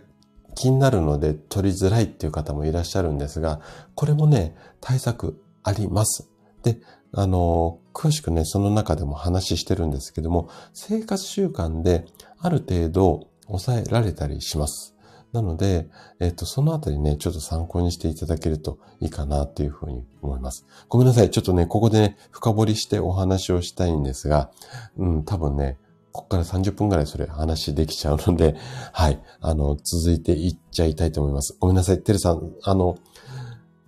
[0.53, 3.59] 気になるので取りづらいっていう方もいらっしゃるんですが、
[3.95, 6.29] これもね、対策あります。
[6.61, 6.77] で、
[7.13, 12.05] あの、詳しくね、その中でも話してるんですけども、生活習慣で
[12.37, 14.93] ある程度抑えられたりします。
[15.37, 15.87] なので、
[16.19, 20.65] えっ、と、そのあたりね、ちょっと参考にしていただけるといいかなっていうふうに思います。
[20.89, 21.29] ごめんなさい。
[21.29, 24.49] ちょっとね、ここでね、深掘りしてお話をしたいんですが、
[24.97, 25.77] うん、多分ね、
[26.11, 28.55] ここから30分ぐらいそれ話できちゃうので、
[28.91, 31.55] はい、あの、続いていっちゃいたいと思います。
[31.59, 32.01] ごめんなさい。
[32.01, 32.97] てるさん、あの、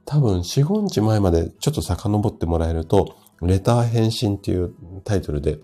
[0.06, 4.74] 多分4、5日前までちょっと遡ってもらえると、レター返信っていう
[5.04, 5.60] タイトルで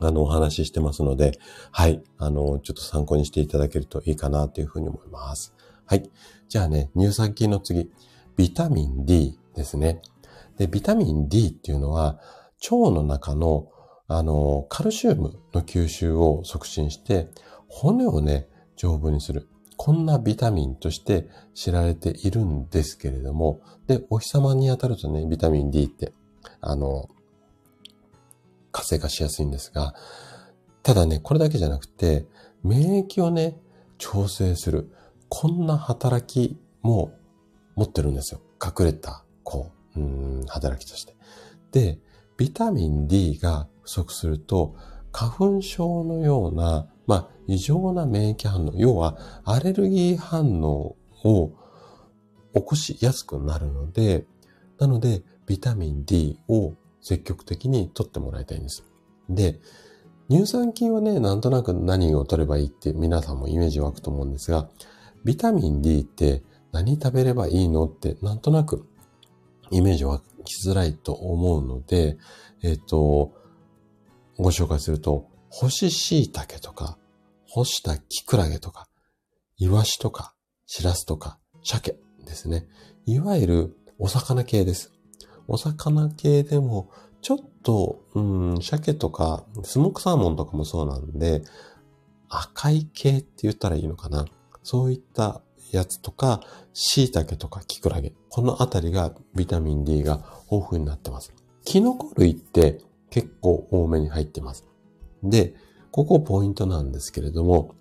[0.00, 1.38] あの、お話ししてますので、
[1.72, 2.02] はい。
[2.18, 5.54] あの、ちょっと参考にしていただけるといいかなというふうに思います。
[5.86, 6.10] はい。
[6.48, 7.90] じゃあね、乳酸菌の次、
[8.36, 10.00] ビタミン D ですね。
[10.56, 12.20] で、ビタミン D っていうのは、
[12.70, 13.68] 腸の中の、
[14.06, 17.28] あの、カルシウムの吸収を促進して、
[17.68, 19.48] 骨をね、丈夫にする。
[19.76, 26.12] こんなビタミンとして知られているんですけれども、で、お日様に当たるとね、ビタミン D って、
[26.60, 27.08] あの、
[28.72, 29.94] 活性化しやすいんですが、
[30.82, 32.26] ただね、これだけじゃなくて、
[32.62, 33.58] 免疫をね、
[33.98, 34.90] 調整する。
[35.28, 37.12] こんな働きも
[37.74, 38.40] 持ってるんですよ。
[38.64, 40.02] 隠れた、こう、う
[40.42, 41.14] ん、働きとして。
[41.72, 41.98] で、
[42.36, 44.74] ビタミン D が不足すると、
[45.12, 51.52] 花粉症のような、まあ、異常な免疫反応、要はアレルギー反応を
[52.54, 54.26] 起こしやすくなるので、
[54.78, 56.74] なので、ビタミン D を
[57.08, 58.84] 積極的に取ってもらいたいんです。
[59.30, 59.58] で、
[60.28, 64.68] 乳酸菌はね、なんとなく何を取ればいいって皆さんもイメージ湧くと思うんですが、
[65.24, 68.86] ビタミン D って何食べればいいのってなんとなく
[69.70, 72.18] イメージ湧きづらいと思うので、
[72.62, 73.32] えっ、ー、と、
[74.36, 76.98] ご紹介すると、干し椎茸とか、
[77.48, 78.86] 干したキクラゲとか、
[79.56, 80.34] イワシとか、
[80.66, 81.96] シラスとか、鮭
[82.26, 82.66] ですね。
[83.06, 84.92] いわゆるお魚系です。
[85.48, 86.90] お魚系でも、
[87.22, 91.42] ちょっと、うん、鮭とか、スモークサーモンとかもそうなんで、
[92.28, 94.26] 赤い系って言ったらいいのかな。
[94.62, 95.40] そういった
[95.72, 96.42] やつとか、
[96.74, 98.12] 椎茸とかキクラゲ。
[98.28, 101.32] このあたりがビタミン D が豊富になってます。
[101.64, 102.80] キノコ類って
[103.10, 104.66] 結構多めに入ってます。
[105.22, 105.54] で、
[105.90, 107.74] ここポイントなんですけれども、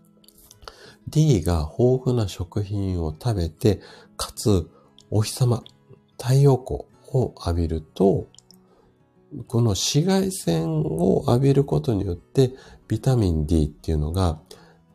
[1.09, 3.81] D が豊富な食品を食べて、
[4.15, 4.69] かつ
[5.09, 5.63] お日様、
[6.19, 8.27] 太陽光、を浴びると、
[9.47, 12.51] この紫外線を浴びることによって
[12.87, 14.39] ビタミン D っていうのが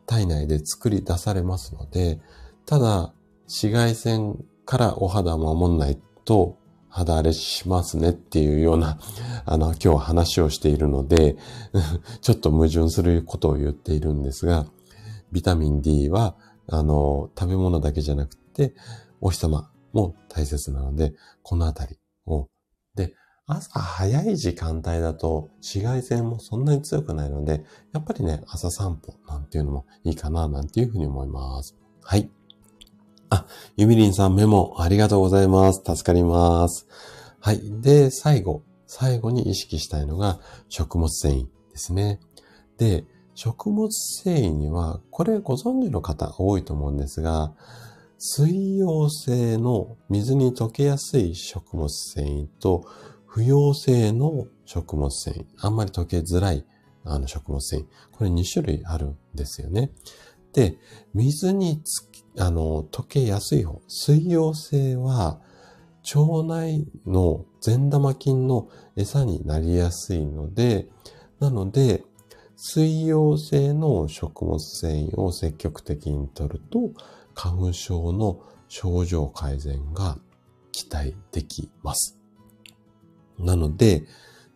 [0.05, 2.19] 体内で作り出されますので、
[2.65, 3.13] ただ
[3.47, 6.57] 紫外線からお肌を守んないと
[6.89, 8.99] 肌荒れしますねっていうような、
[9.45, 11.37] あの、今日話をしているので、
[12.21, 14.67] ちょっと矛盾することを言っているんですが、
[15.31, 16.35] ビタミン D は、
[16.67, 18.75] あの、食べ物だけじゃなくて、
[19.21, 21.97] お日様も大切なので、このあたり。
[22.95, 23.15] で、
[23.45, 27.63] 朝早い時間帯だと紫外線もそんなに強くないので、
[27.93, 31.75] やっぱりね、朝散歩なんていうのもいいかななんていうふうに思います。
[32.01, 32.29] はい。
[33.29, 35.81] あ、ゆみりんさんメモありがとうございます。
[35.85, 36.87] 助かります。
[37.39, 37.81] はい。
[37.81, 38.61] で、最後。
[38.85, 40.39] 最後に意識したいのが
[40.69, 42.19] 食物繊維ですね。
[42.77, 47.53] で、食物繊維には、これご存知の方多いと思うんですが、
[48.25, 52.85] 水溶性の水に溶けやすい食物繊維と
[53.27, 56.65] 不溶性の食物繊維、あんまり溶けづらい
[57.03, 59.91] あの食物繊維、これ2種類あるんですよね。
[60.53, 60.77] で、
[61.13, 65.41] 水につきあの溶けやすい方、水溶性は
[66.15, 70.87] 腸内の善玉菌の餌になりやすいので、
[71.41, 72.05] なので、
[72.55, 76.91] 水溶性の食物繊維を積極的に摂ると、
[77.33, 80.17] 花粉症の症状改善が
[80.71, 82.19] 期待できます。
[83.37, 84.05] なので、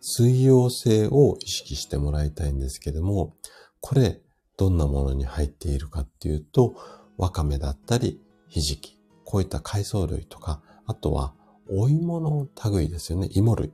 [0.00, 3.34] 水溶性を意識してもらいたいんですけども、
[3.80, 4.20] これ、
[4.56, 6.74] どんなものに入っているかっていうと、
[7.16, 11.34] わかめだったり、ひじき、こういった海藻類とか、あとは
[11.68, 13.28] お芋の類ですよね。
[13.32, 13.70] 芋類。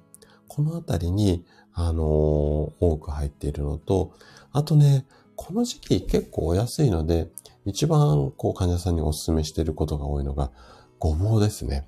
[0.49, 2.05] このあたりに、あのー、
[2.81, 4.15] 多く入っているのと、
[4.53, 7.31] あとね、この時期結構お安いので、
[7.65, 10.51] 一番こう患者さんにお勧めしていることが多いのが、
[10.99, 11.87] ごぼうですね。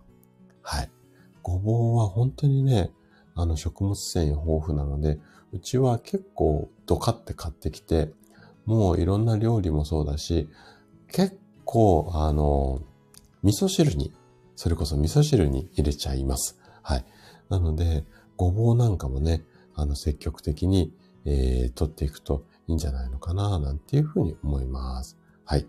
[0.63, 0.91] はい。
[1.43, 2.91] ごぼうは本当にね、
[3.35, 5.19] あの食物繊維豊富なので、
[5.53, 8.11] うちは結構ドカって買ってきて、
[8.65, 10.49] もういろんな料理もそうだし、
[11.09, 12.81] 結構あの、
[13.43, 14.13] 味噌汁に
[14.57, 16.59] それこそ味噌汁に入れちゃいます。
[16.83, 17.05] はい。
[17.51, 18.05] なので、
[18.37, 20.93] ごぼうなんかもね、あの、積極的に、
[21.27, 25.19] えー、取っていくといいんじゃないのかな、なんていうふうに思います。
[25.47, 25.67] はい。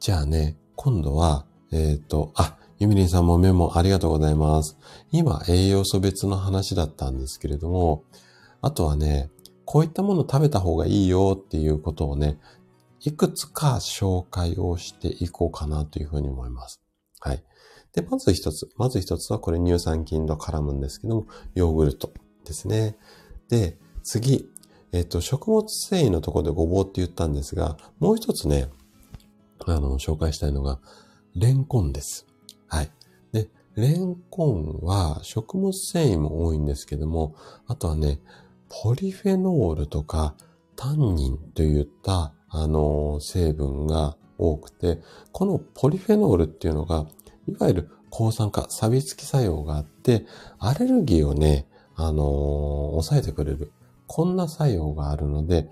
[0.00, 4.78] じゃあね、今度は、えっ、ー、と、あ、ゆみりんさんもメモありがとうございます。
[5.10, 8.04] 今、栄養素別の話だったんですけれども、
[8.60, 9.30] あとはね、
[9.64, 12.38] こういったもの食べた方がいいよっていうことをね、
[13.00, 16.80] いくつか紹介をしていこうかなというふうに思います。
[17.18, 17.42] はい。
[17.92, 18.68] で、まず一つ。
[18.76, 22.12] まず一つはこれ乳酸菌と絡むんですけども、ヨーグルト
[22.44, 22.96] ですね。
[23.48, 24.48] で、次。
[24.96, 28.70] えっ、と、食物繊維のところでごぼうって言ったんですが、もう一つね、
[29.66, 30.78] あの、紹介したいのが、
[31.34, 32.26] レンコンです。
[32.66, 32.90] はい。
[33.30, 37.34] で、レンコンは食物繊維も多いんですけども、
[37.66, 38.20] あとはね、
[38.70, 40.34] ポリフェノールとか
[40.76, 47.04] タンニンといった、あの、成分が多くて、このポリフェノールっていうのが、
[47.46, 50.24] いわゆる抗酸化、錆びつき作用があって、
[50.58, 51.66] アレルギーをね、
[51.96, 53.72] あの、抑えてくれる。
[54.06, 55.68] こんな作用があるので、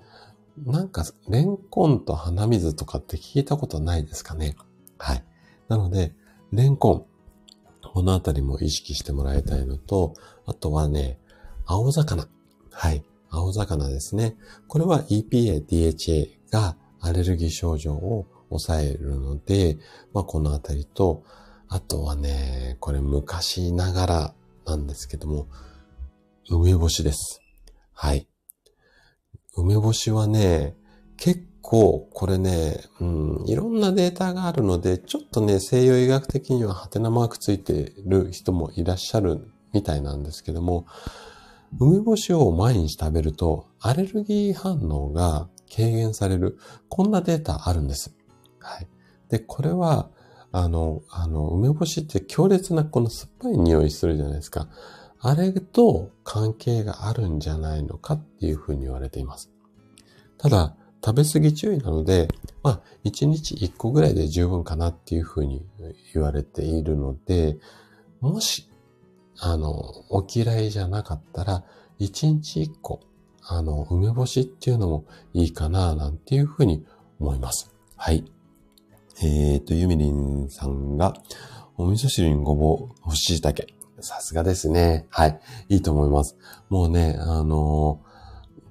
[0.67, 4.57] なんか、レンコンと鼻水とかって聞いたことないですかね？
[4.99, 5.25] はい。
[5.69, 6.15] なので、
[6.53, 7.05] レンコン。
[7.93, 10.15] このあたりも意識してもらいたいのと、
[10.47, 11.19] あとはね、
[11.67, 12.29] 青魚。
[12.71, 13.05] はい。
[13.31, 14.37] 青魚ですね。
[14.69, 19.79] これは EPA、DHA がアレルギー症状を抑えるので、
[20.13, 21.25] まあこのあたりと、
[21.69, 24.35] あとはね、これ昔ながら
[24.67, 25.49] なんですけども、
[26.49, 27.44] 梅干しです。
[27.95, 28.29] はい。
[29.57, 30.77] 梅干しはね、
[31.17, 40.87] 結構これね、うん、いろんなデータがあるので、ちょっとね、西洋医学的にはハテナマークついてる人もいらっしゃるみたいなんですけども、
[41.79, 46.59] 梅干しを毎日食べるとアレルギー反応が軽減される。
[46.89, 48.15] こんなデータあるんです。
[48.61, 48.89] はい。
[49.29, 50.11] で、これは、
[50.53, 54.69] あの、あの、梅干しって強烈なこの酸っぱい匂いするじゃないですか。
[55.27, 59.51] あれと関係があるんじゃないのかっていうふうに言われています。
[60.37, 62.29] ただ、食べ過ぎ注意なので、
[62.63, 65.65] まあ、1日1個ぐらいで十分かなっていうふうに
[66.13, 67.57] 言われているので、
[68.21, 68.69] もし、
[69.39, 69.71] あの、
[70.11, 71.65] お嫌いじゃなかったら、
[72.01, 73.01] 1日1個、
[73.41, 76.85] あの、梅干しっていうのもいいかな、なんていうふうに
[77.19, 77.75] 思います。
[77.97, 78.31] はい。
[79.23, 81.15] えっ、ー、と、ゆみりんさんが、
[81.79, 83.74] お味噌汁にごぼう、干し椎茸。
[84.05, 85.07] さすがですね。
[85.11, 85.41] はい。
[85.69, 86.37] いいと思います。
[86.69, 88.01] もうね、あの、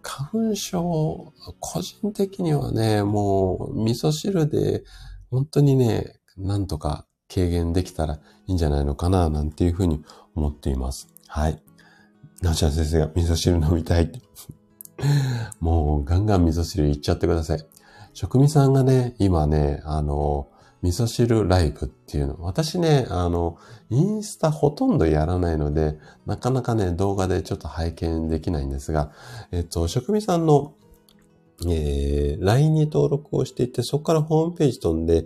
[0.02, 4.84] 花粉症、個人的にはね、もう、味噌汁で、
[5.32, 10.04] 本当にね、なんとか軽減できたらいいんじゃないのかな、なんていうふうに
[10.36, 11.08] 思っています。
[11.28, 11.62] はい。
[12.42, 14.12] なおちゃん先生が味噌汁飲みたい。
[15.60, 17.66] もう、ガンガン味噌汁いっちゃってください。
[18.14, 20.50] 職味さんがね、今ね、あの、
[20.84, 22.38] 味噌汁ライブっていうの。
[22.42, 23.58] 私ね、あの、
[23.90, 29.12] インスタほとんどやらないので、なかなかね、動画でちょっと拝見できないんですが、
[29.52, 30.74] えっと、職味さんの、
[31.66, 35.26] えー、LINE に登録をしていて、そこからホームページ飛んで、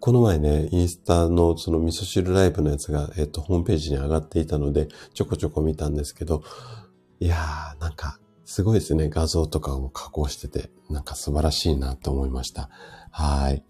[0.00, 6.42] この前ね、インスタのその味噌汁ライブのやつが、えっと、ホームページに上がっていたので、ちょこちょこ見たんですけど、
[7.20, 9.10] いやー、なんか、すごいですね。
[9.10, 12.70] 画像とかも加工してて、なんか素晴らしいなと思いました。
[13.10, 13.62] はい。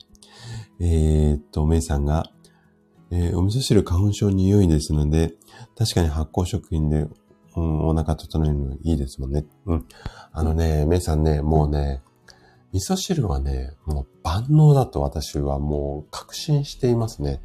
[0.80, 2.30] えー、っと、メイさんが、
[3.10, 5.34] えー、お味噌汁花粉症に良いですので、
[5.76, 7.06] 確かに発酵食品で、
[7.56, 9.44] うん、お腹整えるのいいですもんね。
[9.66, 9.86] うん。
[10.32, 12.02] あのね、メイさんね、もうね、
[12.72, 17.40] 味噌汁はね、もう万能だと私はもう確信していますね。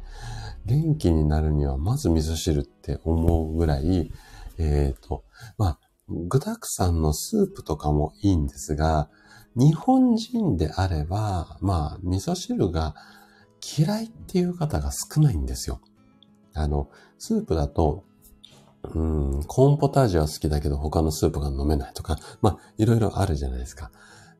[0.66, 4.12] 元気になるにはまず味噌汁って思うぐらい、
[4.58, 5.24] えっ、ー、と、
[5.58, 5.78] まあ、
[6.08, 9.08] 具沢山のスープとかもいいんですが、
[9.56, 12.94] 日本人であれば、まあ、味噌汁が
[13.78, 15.80] 嫌いっていう方が少ないんですよ。
[16.54, 16.88] あの、
[17.18, 18.04] スープだと、
[18.94, 23.90] うん、コーンポタージュは好きだけど他のスープが飲めないとか、まあ、いろいろあるじゃないですか。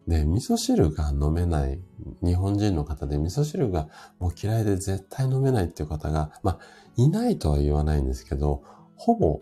[0.07, 1.81] で、味噌汁が飲めない
[2.23, 6.59] 日本人の方で味噌汁がもう嫌いで絶対飲めないっていう方が、まあ、
[6.97, 8.63] いないとは言わないんですけど、
[8.97, 9.41] ほぼ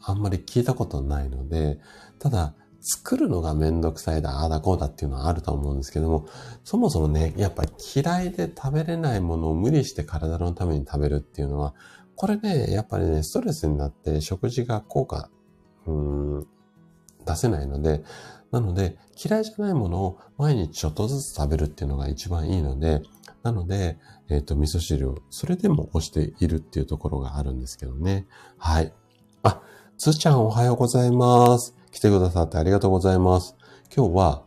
[0.00, 1.80] あんまり聞いたことないので、
[2.18, 2.54] ただ、
[2.86, 6.26] 作るのがめんどくさいだ、ああだこうだっていうのはあると思うんですけども、
[6.64, 7.64] そもそもね、やっぱ
[7.96, 11.74] 嫌いで食べれないものを無理して体のために食べるっていうのは、
[12.14, 15.30] これね、やっぱりね、ストレスになって食事が効果、
[15.86, 16.46] うん、
[17.24, 18.04] 出せないので、
[18.50, 23.00] なので、嫌いじゃないものを毎日ちょっとずつ食べるっていうのが一番いいので、
[23.42, 28.26] なので、えっ、ー、と、味噌汁をそれでも押しているっていうところがあるんですけどね。
[28.58, 28.92] はい。
[29.42, 29.62] あ、
[29.96, 31.74] つーちゃんおはようございます。
[31.94, 33.54] 来てくださってありがとうございます。
[33.94, 34.42] 今日は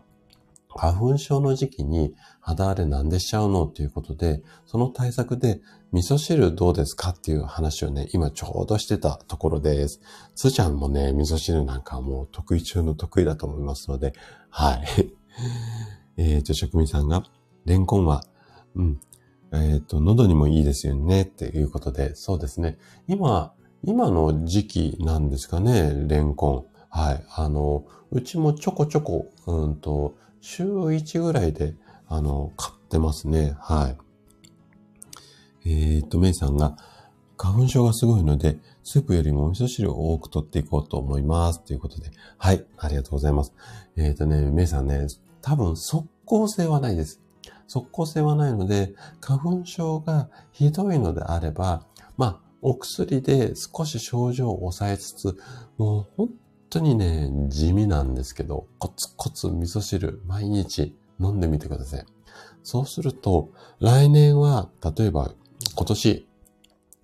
[0.76, 5.62] 花粉症の時期に肌荒れなんでしちゃうのっていうことで、その対策で
[5.94, 10.02] 味噌汁どうですかっていう話をね、今ちょうどしてたところです。
[10.36, 14.12] つーちゃんもね、味噌汁なんかもう得意中の得意だと思いますので、
[14.50, 14.86] はい。
[16.18, 17.24] えっと、職人さんが、
[17.64, 18.26] レンコンは、
[18.76, 19.00] うん、
[19.54, 22.78] えっ、ー、と、喉にもいいですよねっていうことで、そうですね。
[23.08, 26.77] 今、今の時期なんですかね、レンコン。
[26.90, 27.24] はい。
[27.36, 31.76] あの、うちもちょこちょこ、うんと、週1ぐらいで、
[32.08, 33.56] あの、買ってますね。
[33.60, 33.98] はい。
[35.70, 36.78] えっ、と、メイさんが、
[37.38, 41.64] 花粉症がすごいので、スープよりもお味噌汁を多く取っていこうと思います。
[41.64, 42.10] ということで。
[42.38, 42.66] はい。
[42.78, 43.54] ありがとうございます。
[43.96, 45.08] えっ、とね、メイさんね、
[45.42, 47.22] 多分即効性はないです。
[47.68, 51.86] 即効性はないので、花粉症がひどいのであれば、
[52.16, 55.38] まあ、お薬で少し症状を抑えつつ、
[55.78, 56.30] もう本
[56.70, 62.06] 当にね、地味なんですけど、コツコツ味噌汁毎日飲んでみてください。
[62.64, 63.50] そうすると、
[63.80, 65.34] 来年は、例えば
[65.76, 66.28] 今年、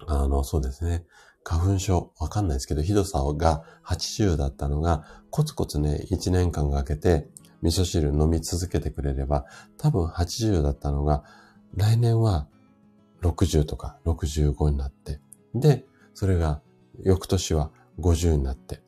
[0.07, 1.05] あの、そうですね、
[1.43, 7.27] 花粉症、わかんないですけど、ひどさが80だったのが、コツコツね、1年間かけて、
[7.61, 9.45] 味噌汁飲み続けてくれれば、
[9.77, 11.23] 多分80だったのが、
[11.75, 12.47] 来年は
[13.21, 15.19] 60とか65になって、
[15.55, 16.61] で、それが
[17.03, 18.82] 翌年は50になって、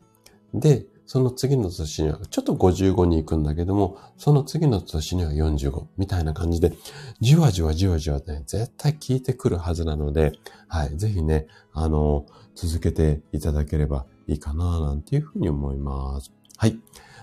[0.60, 6.74] で、その次の年には、ちょっと55に行くんだけども、その次の年には45みたいな感じで、
[7.22, 10.34] じわじわじわじわね、絶対効いてくるはずなので、
[10.68, 12.26] はい、ぜひね、あの、
[12.56, 16.32] 続けていただければいいかな、なんていうふうに思います。
[16.58, 16.80] はい。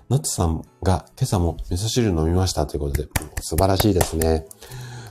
[0.08, 3.08] ナッツさんが今朝も味噌汁飲みましたということで、
[3.40, 4.46] 素晴らしいですね。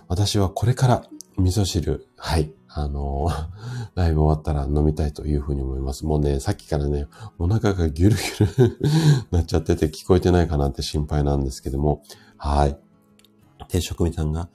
[0.07, 1.03] 私はこれから
[1.38, 3.28] 味噌汁、はい、あの、
[3.95, 6.05] ライブ終わったら飲みたいというふうに思います。
[6.05, 7.07] もうね、さっきからね、
[7.38, 8.78] お腹がギュルギュル
[9.32, 12.01] なっちゃってて聞こえてないかなって心配なんですけども、
[12.38, 12.78] はい。
[13.67, 14.49] 定食みさんが、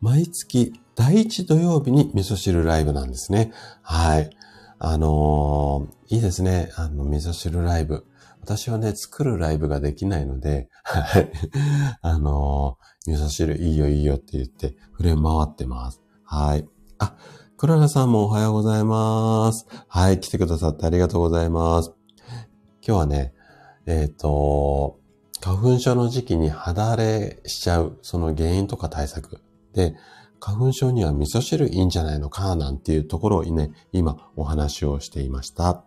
[0.00, 3.52] 毎月第1土曜日に味噌汁ライブなんですね。
[3.82, 4.30] はい。
[4.78, 6.70] あのー、いいですね。
[6.76, 8.04] あの、味噌汁ライブ。
[8.40, 11.30] 私はね、作るライブができないので、はい。
[12.02, 16.02] あのー、味噌汁いいよいいよって言って、触れ回ってます。
[16.24, 16.68] はい。
[16.98, 17.14] あ、
[17.56, 19.66] クララさんもおはようございます。
[19.88, 21.92] はい、来てくださってありがとうございます。
[22.86, 23.34] 今日はね、
[23.86, 24.98] えっ、ー、と、
[25.40, 29.40] 花粉症の時期に肌荒れしちゃう、その原因とか対策
[29.74, 29.94] で、
[30.40, 35.84] 花粉症には味噌汁いいんじゃないのか、なんていうところをね、今お話をしていました。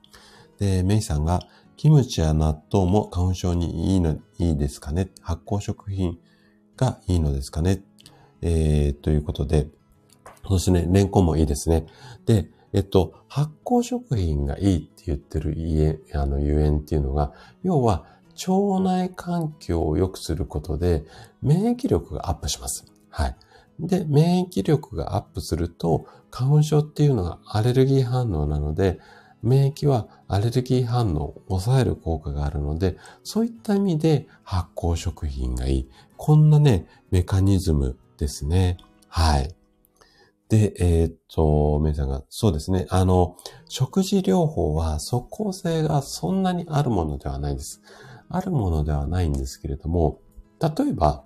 [0.60, 1.42] で、メイさんが、
[1.78, 5.10] キムチや納豆も花粉症にいいの、いいですかね？
[5.22, 6.20] 発酵食品
[6.76, 7.82] がいいのですかね？
[8.42, 9.70] えー、ということで、
[10.50, 10.88] そうですね。
[10.90, 11.86] レンコンもいいですね。
[12.26, 18.06] で、えっと、発酵食品がいいって言ってる家、あの、ゆえんっていうのが、要は、
[18.48, 21.04] 腸内環境を良くすることで、
[21.44, 22.86] 免疫力がアップします。
[23.10, 23.36] はい。
[23.80, 29.00] で、免疫力がアップすると、花粉症っていうのはアレルギー反応なので、
[29.44, 35.90] 免疫はアレルギー反応を抑える効果があるので、そういった意味で発酵食品がいい。
[36.18, 38.78] こんなね、メカニズムですね。
[39.08, 39.54] はい。
[40.50, 42.88] で、えー、っと、メイさんが、そうですね。
[42.90, 43.38] あの、
[43.68, 47.82] 食事療法は即効性がそんなにあるものではないです。
[48.30, 50.20] あるものではないんですけれども、
[50.60, 51.24] 例えば、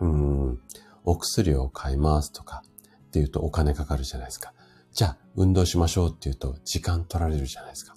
[0.00, 0.60] うん、
[1.04, 2.64] お薬を買いますとか、
[3.06, 4.52] っていうとお金かかるじゃないですか。
[4.92, 7.94] じゃあ、運動しましょうっていうと時間取られるじゃないですか。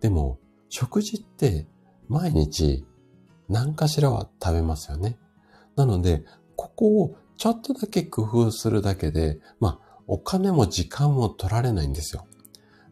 [0.00, 1.66] でも、食事って
[2.08, 2.84] 毎日
[3.48, 5.18] 何かしらは食べますよね。
[5.76, 6.24] なので、
[6.56, 12.26] ここをちょっとだけ工夫するだけで、まあ、お金も時間も取られないんですよ。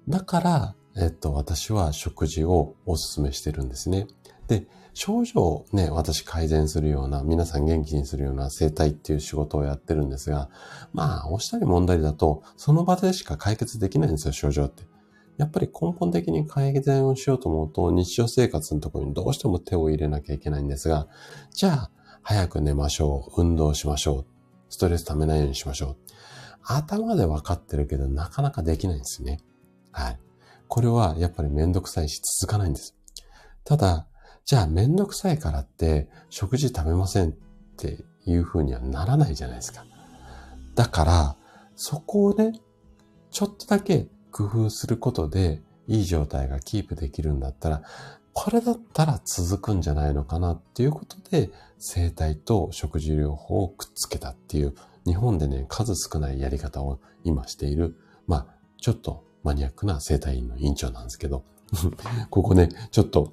[0.08, 4.06] だから、えっと、私は食事をお勧めしてるんですね。
[4.46, 10.48] で、症状をね、私改善するような、皆さん元気にするような生態っていう仕事をやってるんですが、
[10.94, 14.84] まあ、押したり問題だと、その場でしか解決できないんですよ、症状って。
[15.38, 21.08] やっぱり根本的に改善をしようと思うと、日常生活のところにどうしても手を入れなきゃいけないんですが、
[21.52, 21.90] じゃあ、
[22.22, 24.35] 早く寝ましょう、運動しましょう、
[24.68, 25.96] ストレス溜めないようにしましょう。
[26.62, 29.40] 頭で分かってるけど、なかなかできないんですね。
[29.92, 30.20] はい。
[30.68, 32.96] これはやっぱりめんどくさいし続かないんです。
[33.64, 34.08] ただ、
[34.44, 37.32] じゃあめんどくさいからって食事食べませんっ
[37.76, 39.84] ていう風にはならないじゃないですか。
[40.74, 41.36] だから、
[41.74, 42.52] そこをね、
[43.30, 47.82] ちょっとだけ工夫することでいい状態がキープできるんだったら、
[48.38, 54.74] これだったら続くんじゃないのかなっていうことで、生体と食事療法をくっつけたっていう、
[55.06, 58.46] 日本でね、数少ないやり方を今している、まあ、
[58.78, 61.44] ちょっとマニアックな生体院の院長なんですけど、
[62.28, 63.32] ここね、ちょっと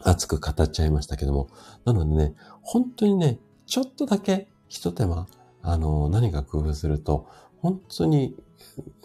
[0.00, 1.48] 熱く語っちゃいましたけども。
[1.84, 5.28] なのでね、本当にね、ちょっとだけ一手間、
[5.60, 7.26] あの、何か工夫すると、
[7.60, 8.34] 本当に、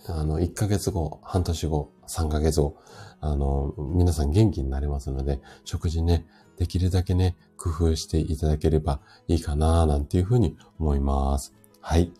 [0.07, 2.78] あの、1ヶ月後、半年後、3ヶ月後、
[3.20, 6.26] あの、皆さん元気になれますので、食事ね、
[6.57, 11.53] できるだけね、工夫していただければいいかななんていうふうに思います。
[11.82, 12.11] はい。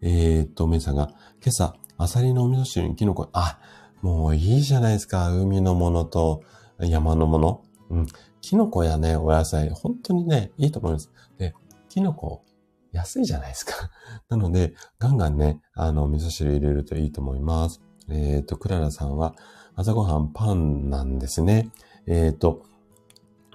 [0.00, 1.08] えー、っと、めいさんが、
[1.42, 3.58] 今朝、アサリのお味噌汁にキノコ、あ、
[4.02, 5.30] もういいじゃないですか。
[5.32, 6.42] 海のものと
[6.78, 7.64] 山のもの。
[7.90, 8.06] うん。
[8.40, 11.10] キノコやね、お野菜、本当にね、いいと思います。
[11.38, 11.54] で、
[11.88, 12.44] キノコ、
[12.92, 13.90] 安いじゃないですか。
[14.28, 17.82] なので、ガンガンね、あの、味噌汁入れるといいと思います。
[18.08, 19.34] えっ、ー、と、クララさんは、
[19.78, 21.70] 朝ごはんパンなんですね。
[22.08, 22.64] えっ、ー、と、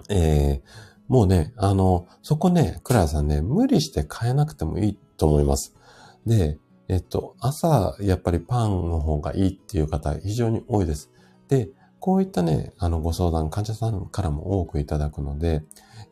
[0.08, 0.68] えー、
[1.06, 5.74] もうね、あの、そこね、クララさんね、無理して変えなくてもいいと思います。
[6.24, 6.58] で、
[6.88, 11.10] えっと、朝、やっぱりパンの方がいいっていう方、非常に多いです。
[11.48, 11.68] で、
[12.00, 15.62] こういったね、あの、ご相談、患者さんからも多くいただくので、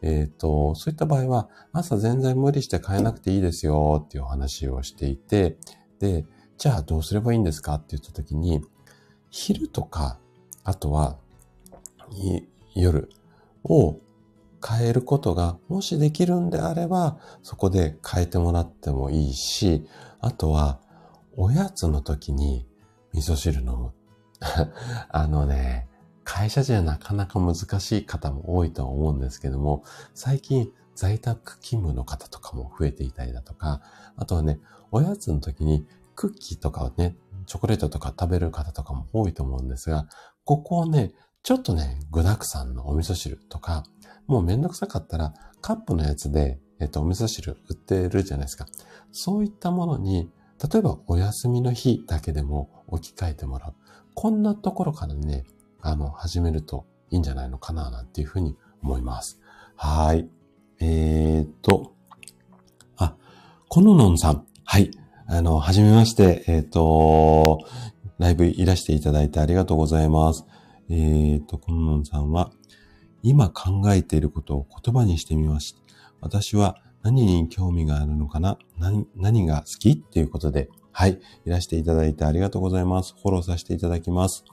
[0.02, 5.56] えっ、と、そういった場合は、朝全然無理して変えなくていいですよっていうお話をしていて、
[6.00, 6.26] で、
[6.58, 8.62] じゃあどうすればいいんですかって言った時に、
[9.32, 10.18] 昼とか、
[10.62, 11.16] あとは、
[12.74, 13.08] 夜
[13.64, 13.98] を
[14.64, 19.86] 変えることがもしできるんであれば、そこで変えてもらってもいいし、
[20.20, 20.78] あとは、
[21.34, 22.66] おやつの時に
[23.14, 23.92] 味噌汁飲む。
[25.08, 25.88] あのね、
[26.24, 29.82] 会社じゃなかなか難しい方も多いと思うんですけども、
[30.14, 33.80] 最近在宅勤務の方とかも増えていたりだとか、
[34.14, 34.60] あとはね、
[34.90, 37.16] おやつの時にクッキーとかをね、
[37.46, 40.06] チョコレートとか食べる方とかも多いと思うんですが、
[40.44, 41.12] ここをね、
[41.42, 43.84] ちょっとね、具沢山のお味噌汁とか、
[44.26, 48.66] もうめんどくさかったらカップのやつで、えっと、お味噌汁売ってるじゃないですか。
[49.10, 50.30] そういったものに、
[50.72, 53.74] 例えばお休みの日だけでも置き換えてもらう。
[54.14, 55.44] こんなところからね、
[55.80, 59.40] あの、始めるといいんじゃないのかな、なんていうふうに思います。
[59.76, 60.28] はい。
[60.80, 61.94] えー、っと、
[62.96, 63.16] あ、
[63.68, 64.46] コノノンさん。
[64.64, 64.90] はい。
[65.34, 67.64] あの、はじめまして、えー、っと、
[68.18, 70.44] ライブいらしていただいてありがとうございます。
[70.90, 72.52] えー、っと、コノノンさんは、
[73.22, 75.80] 今考えていることを言葉にしてみました。
[76.20, 78.58] 私は何に興味があるのかな？
[78.78, 79.92] 何何が好き？
[79.92, 81.18] っていうことで、はい。
[81.46, 83.14] いらしていただいてありがとうございます。
[83.22, 84.44] フォローさせていただきます。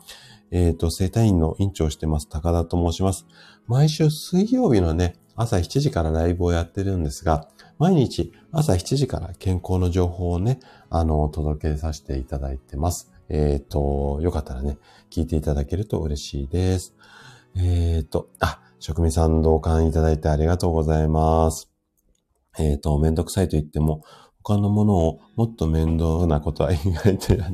[0.49, 3.25] えっ、ー、と、生体院の院長をしてます、高田と申します。
[3.67, 7.49] 毎週水曜日のね、朝7時からライブをやってるんですが、
[7.79, 10.59] 毎日朝7時から健康の情報をね、
[10.89, 13.09] あの、届けさせていただいてます。
[13.29, 14.77] えっ、ー、と、よかったらね、
[15.09, 16.93] 聞いていただけると嬉しいです。
[17.55, 21.71] えっ、ー、と、あ、職味さん同感いただいてありがとうございます。
[22.57, 24.03] えっ、と、めんどくさいと言っても、
[24.43, 27.49] 他のものをもっと面倒なことは意外とや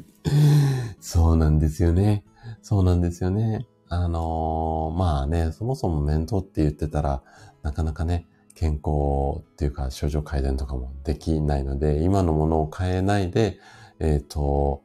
[0.99, 2.23] そうなんですよね。
[2.63, 3.67] そうなんですよね。
[3.89, 7.21] あのー、まあね、そもそも面倒って言ってたら、
[7.61, 13.59] なかなかね、健康っていうか症状改善とかもできないので、今のものを変えないで、
[13.99, 14.81] えっ、ー、と、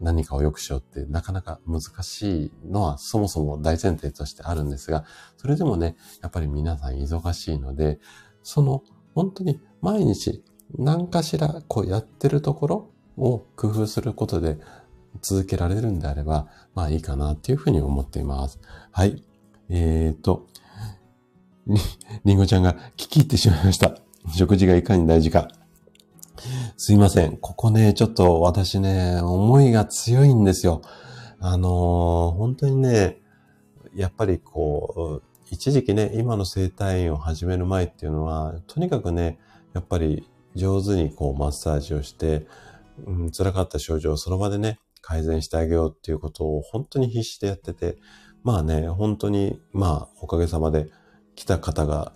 [0.00, 5.04] 何かを良くしようってなかなか難しいのはそもそも大前提としてあるんですが、
[5.36, 7.98] それでもね、やっぱり皆さん忙しいので、
[8.42, 8.82] その
[9.14, 10.44] 本当に毎日
[10.78, 14.58] 何かしらこうやってるところを工夫することで
[15.22, 18.60] 続けられるんであれば、まあいいかなっていうふうに思っています。
[18.92, 19.22] はい。
[19.68, 20.46] えーと、
[22.24, 23.98] りんごちゃんが聞き入ってしまいました。
[24.36, 25.48] 食事がいかに大事か。
[26.76, 27.38] すいません。
[27.38, 30.82] ここね、ちょっと私ね、思いが強いんですよ。
[31.40, 33.20] あのー、本当にね、
[33.94, 39.38] やっぱりこう、一時期ね、今の生体院を始める前っていうのは、とにかくね、
[39.74, 42.46] やっぱり上手にこうマッサージをして、
[43.04, 47.96] うん、辛かった症状をその場でね、改善してあげようっていうことを本当に必死でやってて、
[48.44, 50.88] まあね、本当に、まあ、おかげさまで
[51.36, 52.12] 来た方が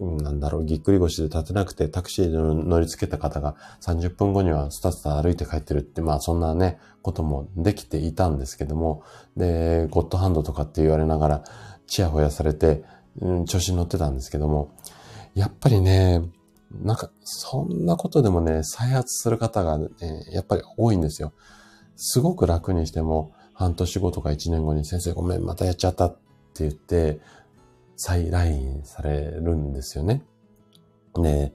[0.00, 9.02] なんだろう、ぎっくり腰で立てなくてタクシーで乗り付けた方が30分後にはスタスタ歩いて帰ってるって、まあそんなね、こともできていたんですけども、
[9.36, 11.44] で、ゴッドハンドとかって言われながら、
[11.86, 12.82] チヤホヤされて、
[13.20, 14.74] うん、調子に乗ってたんですけども、
[15.34, 16.22] やっぱりね、
[16.72, 19.88] なんか、そんなことでもね、再発する方がね、
[20.32, 21.32] やっぱり多いんですよ。
[21.96, 26.16] すごく楽にしても、半年後とか1年後に先生ごめん、またやっちゃったっ
[26.54, 27.20] て言って、
[28.02, 30.24] 再来院されるんですよね。
[31.16, 31.52] で、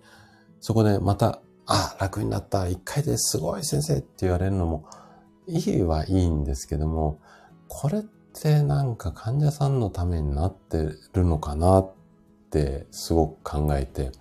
[0.59, 4.85] そこでまた、あ、楽になった、一回ですごい先生って言われるのも、
[5.47, 7.19] いいはいいんですけども、
[7.67, 11.91] これってなんか患者さんのためになってるのかなっ
[12.51, 14.11] てすごく考えて、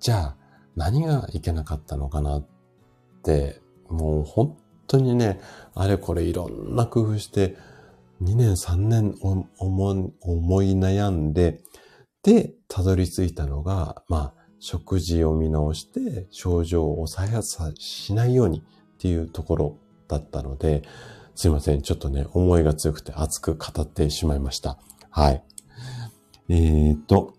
[0.00, 0.36] じゃあ
[0.74, 2.46] 何がいけなかったのかなっ
[3.22, 4.56] て、もう本
[4.88, 5.40] 当にね、
[5.76, 7.56] あれこれいろんな工夫して、
[8.22, 11.60] 2年3年思い悩んで、
[12.22, 20.82] で、たどり着いたのが、まあ、食事を見直して症状を再発しないようにっていうところだったので、
[21.34, 21.82] すいません。
[21.82, 24.78] ちょっとね、思いが強くて熱く語ってしまいました。
[25.10, 25.44] はい。
[26.48, 27.34] えーと。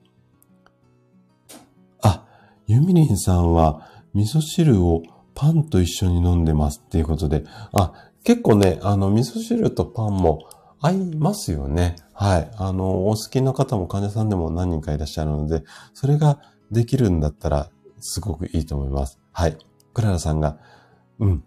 [2.01, 2.25] あ、
[2.67, 5.01] ユミリンさんは味噌汁を
[5.33, 10.47] パンと一緒に飲んでますっていうことで、あ、結構ね、あの、味噌汁とパンも
[10.85, 11.95] 合いますよね。
[12.13, 12.51] はい。
[12.57, 15.63] あの、お好きな方も患者さんでも何人かいらっしゃるので、
[15.93, 16.39] それが
[16.71, 17.69] できるんだったら、
[17.99, 19.19] すごくいいと思います。
[19.31, 19.57] はい。
[19.93, 20.59] クララさんが、
[21.19, 21.43] うん。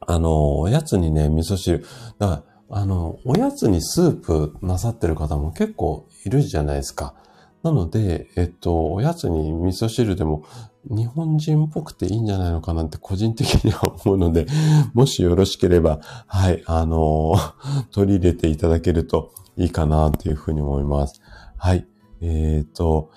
[0.00, 1.84] あの、おやつにね、味噌汁。
[2.18, 7.14] だから、あの、おやつにスープなさってる方も結構いるじゃないですか。
[7.62, 10.44] なので、えっと、おやつに味噌汁でも
[10.88, 14.46] 日本人っぽくていいんじゃないのかなって個人的には思うので、
[14.94, 21.20] もしよろしければ、はい、あのー、 取り入れていただけるといいかなというふうに思います。
[21.56, 21.86] はい。
[22.20, 23.10] えっ、ー、と、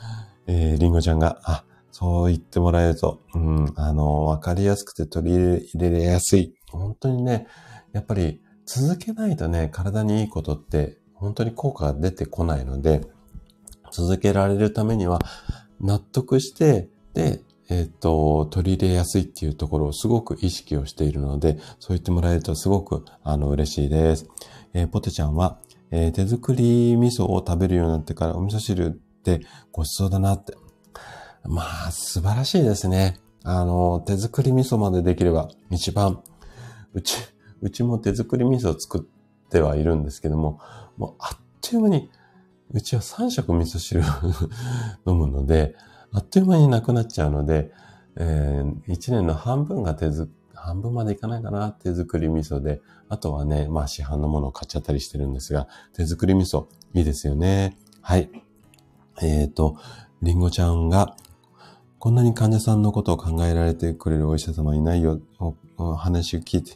[0.47, 6.55] えー、りんごちゃんが、あ、そう言ってもらえると、うん、あのー、わかりやすくて取り入れやすい。
[6.71, 7.47] 本当にね、
[7.93, 13.01] やっぱり続けないとね、体にいいことって本当に効果が出てこないので、
[13.91, 15.19] 続けられるためには
[15.81, 24.27] 納得して、で、えっ、ー、と、取り入れやすいっていうところをすごく意識をしているので、そう言ってもらえるとすごく、あの、嬉しいです。
[24.73, 25.59] えー、ポテちゃんは、
[25.91, 29.41] えー、手作り味噌を食べるようになってからお味噌汁って
[29.71, 30.55] ごちそうだなって。
[31.45, 33.19] まあ、素晴らしいですね。
[33.43, 36.21] あの、手作り味噌までできれば一番、
[36.93, 37.15] うち、
[37.61, 40.59] うちも手作り味噌を作ってはいるんですけども、
[40.97, 42.09] もうあっという間に、
[42.71, 44.01] うちは3食味噌汁
[45.07, 45.75] 飲むので、
[46.11, 47.71] あっという間になくなっちゃうので、
[48.15, 52.81] えー、1年の半分が手作半分までいかないかな、手作り味噌で。
[53.07, 57.77] あとはね、まあ市販のものを買っちゃったりしてるんですが、手作り味噌、いいですよね。
[58.01, 58.29] はい。
[59.21, 59.77] えっ、ー、と、
[60.21, 61.15] りんごちゃんが、
[61.97, 66.73] こんなに患者さんのことを考えられてくれるお医者様いないよ、おお話を聞いて。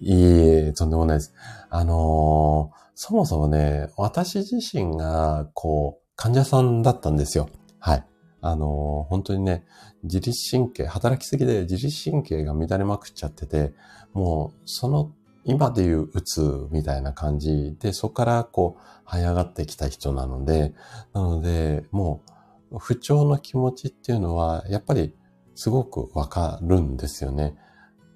[0.00, 1.34] いいえ、とんでもないです。
[1.70, 7.48] あのー、そもそもね、私自身が、こう、患者さんだったんですよ。
[7.78, 8.04] はい。
[8.50, 9.64] あの、本当にね、
[10.02, 13.72] 自律神経、働きすぎで自律神経が乱れまくっちゃってて、
[14.12, 15.12] もう、その、
[15.44, 18.76] 今でいううつみたいな感じで、そこからこ
[19.06, 20.74] う、這い上がってきた人なので、
[21.12, 22.22] なので、も
[22.70, 25.14] う、不調の気持ちっていうのは、やっぱり、
[25.54, 27.56] すごくわかるんですよね。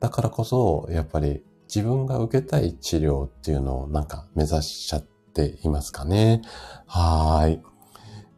[0.00, 1.42] だからこそ、やっぱり、
[1.74, 6.42] 自分が受けたい治療っていうのをなんか目指しちゃっていますかね。
[6.86, 7.62] はい。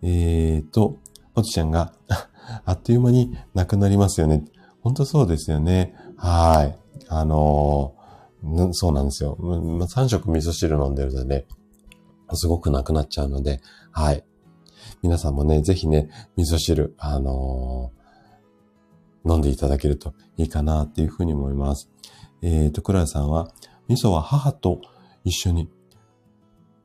[0.02, 1.00] えーと、
[1.34, 1.92] ポチちゃんが
[2.64, 4.44] あっという間になくなりますよね。
[4.80, 5.94] 本当そうですよね。
[6.16, 6.78] はい。
[7.08, 9.36] あのー、そうなんですよ。
[9.40, 11.46] 3食味噌汁飲んでるので、
[12.34, 14.24] すごくなくなっちゃうので、はい。
[15.02, 21.90] 皆さんもね、ぜひね、味噌汁、あのー、飲んでいただけるといいかなっていうふうに思います。
[22.42, 23.50] えっ、ー、と、クラさんは、
[23.88, 24.80] 味噌は母と
[25.24, 25.70] 一緒に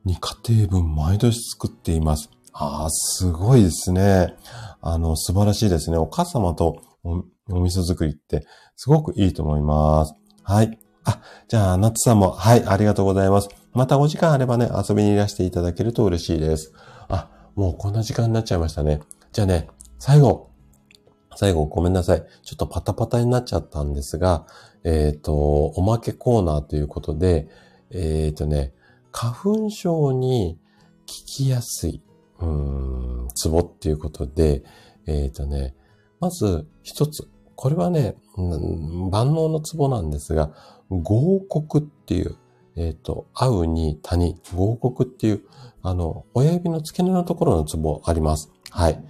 [0.06, 2.30] 2家庭分毎年作っています。
[2.62, 4.34] ああ、すごいですね。
[4.82, 5.96] あの、素晴らしいですね。
[5.96, 8.46] お母様とおお味噌作りって
[8.76, 10.14] すごくいいと思います。
[10.42, 10.78] はい。
[11.04, 13.48] あ、じゃあ、ナッツさんも、はい、ありがとうございます。
[13.72, 16.74] またお時間あればね、遊びにいらしていただけると嬉しいです。
[17.08, 19.00] あ、もうこんな時間になっちゃいましたね。
[19.32, 19.68] じゃあね、
[19.98, 20.50] 最後、
[21.36, 22.26] 最後ごめんなさい。
[22.42, 24.46] ちょっとパタパタになっちゃったんですが、
[24.84, 27.48] えっ、と、おまけコーナーということで、
[27.90, 28.74] えっ、とね、
[29.12, 30.58] 花粉症に
[31.06, 32.02] 効きやすい、
[32.40, 34.62] うーん、ツボっていうことで、
[35.06, 35.74] えっ、とね、
[36.20, 37.28] まず一つ。
[37.56, 40.50] これはね、万能のツボなんですが、
[40.88, 42.36] 合谷っていう、
[42.76, 45.42] えっ、と、会うに谷、合谷っていう、
[45.82, 48.50] あの、親指の付け根のところのツボあります。
[48.70, 49.04] はい。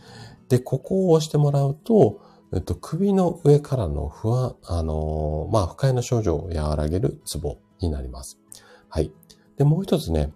[0.49, 2.21] で、ここを押してもらうと、
[2.53, 8.41] えっと、首の上からの不安、あのーまあ、不快な症状を和らげるツボになります。
[8.89, 9.13] はい。
[9.57, 10.33] で、もう一つね、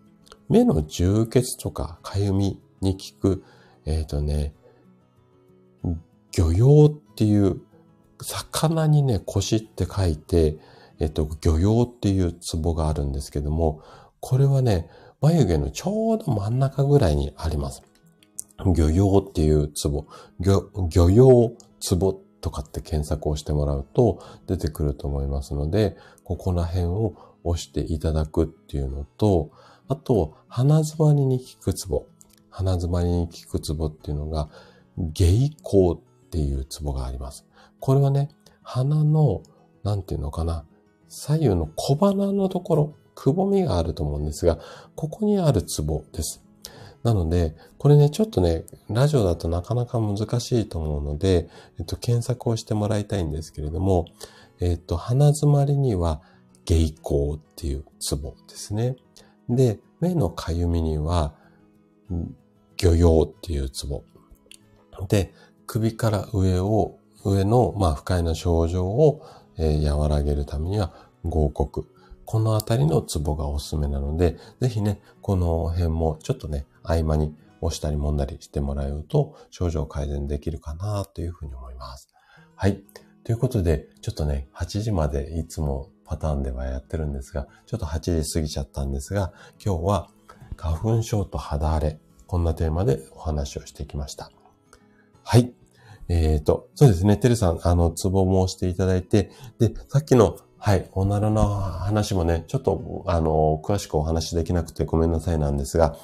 [0.49, 3.45] 目の充血とか痒みに効く、
[3.87, 4.55] えっ、とね、
[6.31, 7.61] 魚用っていう、
[8.23, 10.57] 魚にね、腰って書いて、
[11.01, 13.83] えっ、と、魚用っていうツボがあるんですけども、
[14.21, 14.89] これはね、
[15.21, 17.83] 眉毛のちょうど真ん中ぐらいにあります。
[18.59, 20.07] 魚用っていうツボ、
[20.39, 29.51] 魚、魚用ツボとかって検索をしてもらうと出てくると思いますので、ここら辺を押していただくっていうのと、
[29.89, 32.07] あと、鼻詰まりに効くツボ。
[32.55, 34.49] 鼻詰まりに効くツボっていうのが、
[34.97, 36.01] 芸香っ
[36.31, 37.45] ていうツボがあります。
[37.81, 38.29] これはね、
[38.63, 39.43] 鼻の、
[39.83, 40.65] なんていうのかな、
[41.09, 44.61] 左右の小鼻のところ、くぼみがあると思うんですが、
[44.95, 46.45] ここにあるツボです。
[47.03, 51.49] なので、これね、ちょっとね、ラジオだとなかなか難しいと思うので、
[51.79, 54.07] えっと、検索をしてもらいたいんですけれども、
[54.61, 56.23] えっと、鼻詰まりには、
[56.67, 58.97] 芸香っていうツボですね。
[59.49, 61.35] で、目のかゆみには、
[62.75, 64.05] ん魚用っていうツボ。
[65.09, 65.33] で、
[65.67, 69.23] 首から上を、上の、まあ、不快な症状を、
[69.57, 70.93] えー和らげるためには、
[71.25, 71.87] 合谷。
[72.27, 82.09] このあたりのツボがおすすめなので、ぜひね、この辺もちょっとね、合間に押したり揉んだりしてもらえると、症状改善できるかなというふうに思います。
[82.57, 82.83] はい。
[83.25, 89.33] ということで、ちょっとね、8時までいつもパターンではやってるんですが、ちょっと8時過ぎちゃったんですが、
[89.65, 90.11] 今日は
[90.57, 94.31] 花粉症と肌荒れ、こんなテーマでお話をしてきました。
[95.23, 95.53] はい。
[96.09, 105.97] えっ、と、そうですね、てるさん、あの、ツボも押していただいて、で、さっきの、はい、おならの話もね、ちょっと、あの、詳しくお話しできなくてごめんなさいなんですが、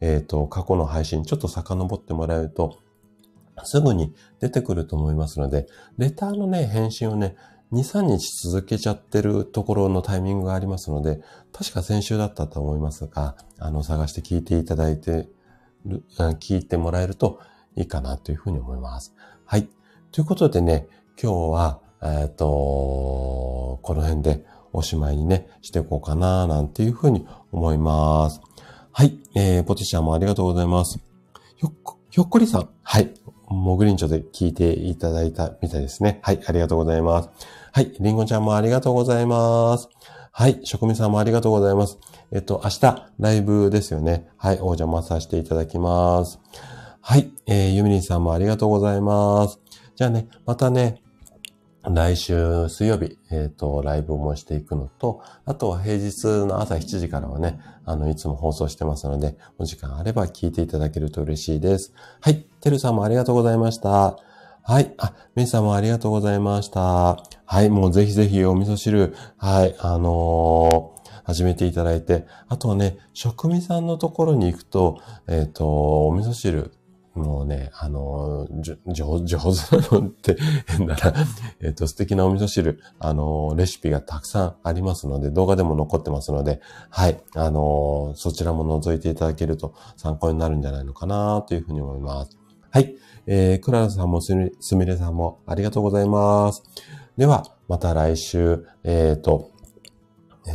[0.00, 2.78] えっ、と、過去の配信、ちょっと遡ってもらえると、
[3.64, 7.36] すぐに出てくると思いますので、レターのね、返信をね、
[7.72, 11.20] 2、3日続けちゃってるところのタイミングがありますので、
[11.52, 15.28] 確か先週だったと思いますが、あの、探して聞いていただいて
[15.88, 17.40] る、聞いてもらえると
[17.76, 19.14] いいかなというふうに思います。
[19.44, 19.68] はい。
[20.12, 20.86] ということでね、
[21.20, 22.46] 今日は、えっ、と、
[23.82, 28.40] この辺でおしまいにね、していこうかな、なんていうふうに思います。
[28.92, 29.18] はい。
[29.34, 30.98] えー、ポティシャもありがとうございます。
[31.56, 32.68] ひょっこ、ひょっこりさん。
[32.82, 33.12] はい。
[33.48, 36.20] モグリンチョで聞いていただいたみたいですね。
[36.22, 36.40] はい。
[36.46, 37.30] ありがとうございます。
[37.72, 37.92] はい。
[38.00, 39.88] リンゴちゃんもありがとうございます。
[40.32, 40.60] はい。
[40.64, 41.98] 職味さんもありがとうございます。
[42.30, 44.28] えっと、明日、ライブですよね。
[44.36, 44.56] はい。
[44.56, 46.38] お邪魔させていただきます。
[47.00, 47.32] はい。
[47.46, 49.58] えー、ゆみりんさんもありがとうございます。
[49.96, 51.00] じゃあね、またね、
[51.84, 61.94] 来週水曜日、えっ、と、ライブもしていくのと、あとは平日の朝7時からはね、あの、いつも放送してますので、お時間あれば聞いていただけると嬉しいです。
[62.20, 62.44] はい。
[62.60, 64.18] てるさんもありがとうございました。
[64.62, 64.92] はい。
[64.98, 67.24] あ、めいさんもありがとうございました。
[67.46, 67.70] はい。
[67.70, 69.74] もうぜひぜひお味噌汁、はい。
[69.78, 70.97] あのー
[71.28, 76.72] 始めていただいて、あとはね、職味さんのところに行くと、えっ、と、お味噌汁、
[77.12, 81.12] もうね、あの、じょ上手なのって変だな。
[81.60, 92.38] えっと、素敵なお味噌汁、あの、レシピがたくさんありますので、動画でも残ってますので、はい、あの、そちらも覗いていただけると参考になるんじゃないのかなというふうに思います。
[92.70, 92.96] はい、
[93.26, 96.62] えー、クララさんもすみれさんもありがとうございます。
[97.18, 99.50] では、また来週、えっ、と、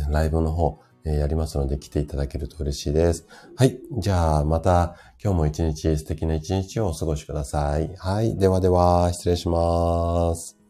[0.08, 3.26] ライブの方、えやりますので来ていただけると嬉しいです。
[3.56, 3.78] はい。
[3.98, 7.94] じゃあ、また今日も一日素敵な一日をお過ごしください。
[7.98, 8.38] はい。
[8.38, 10.63] ではでは、失礼します。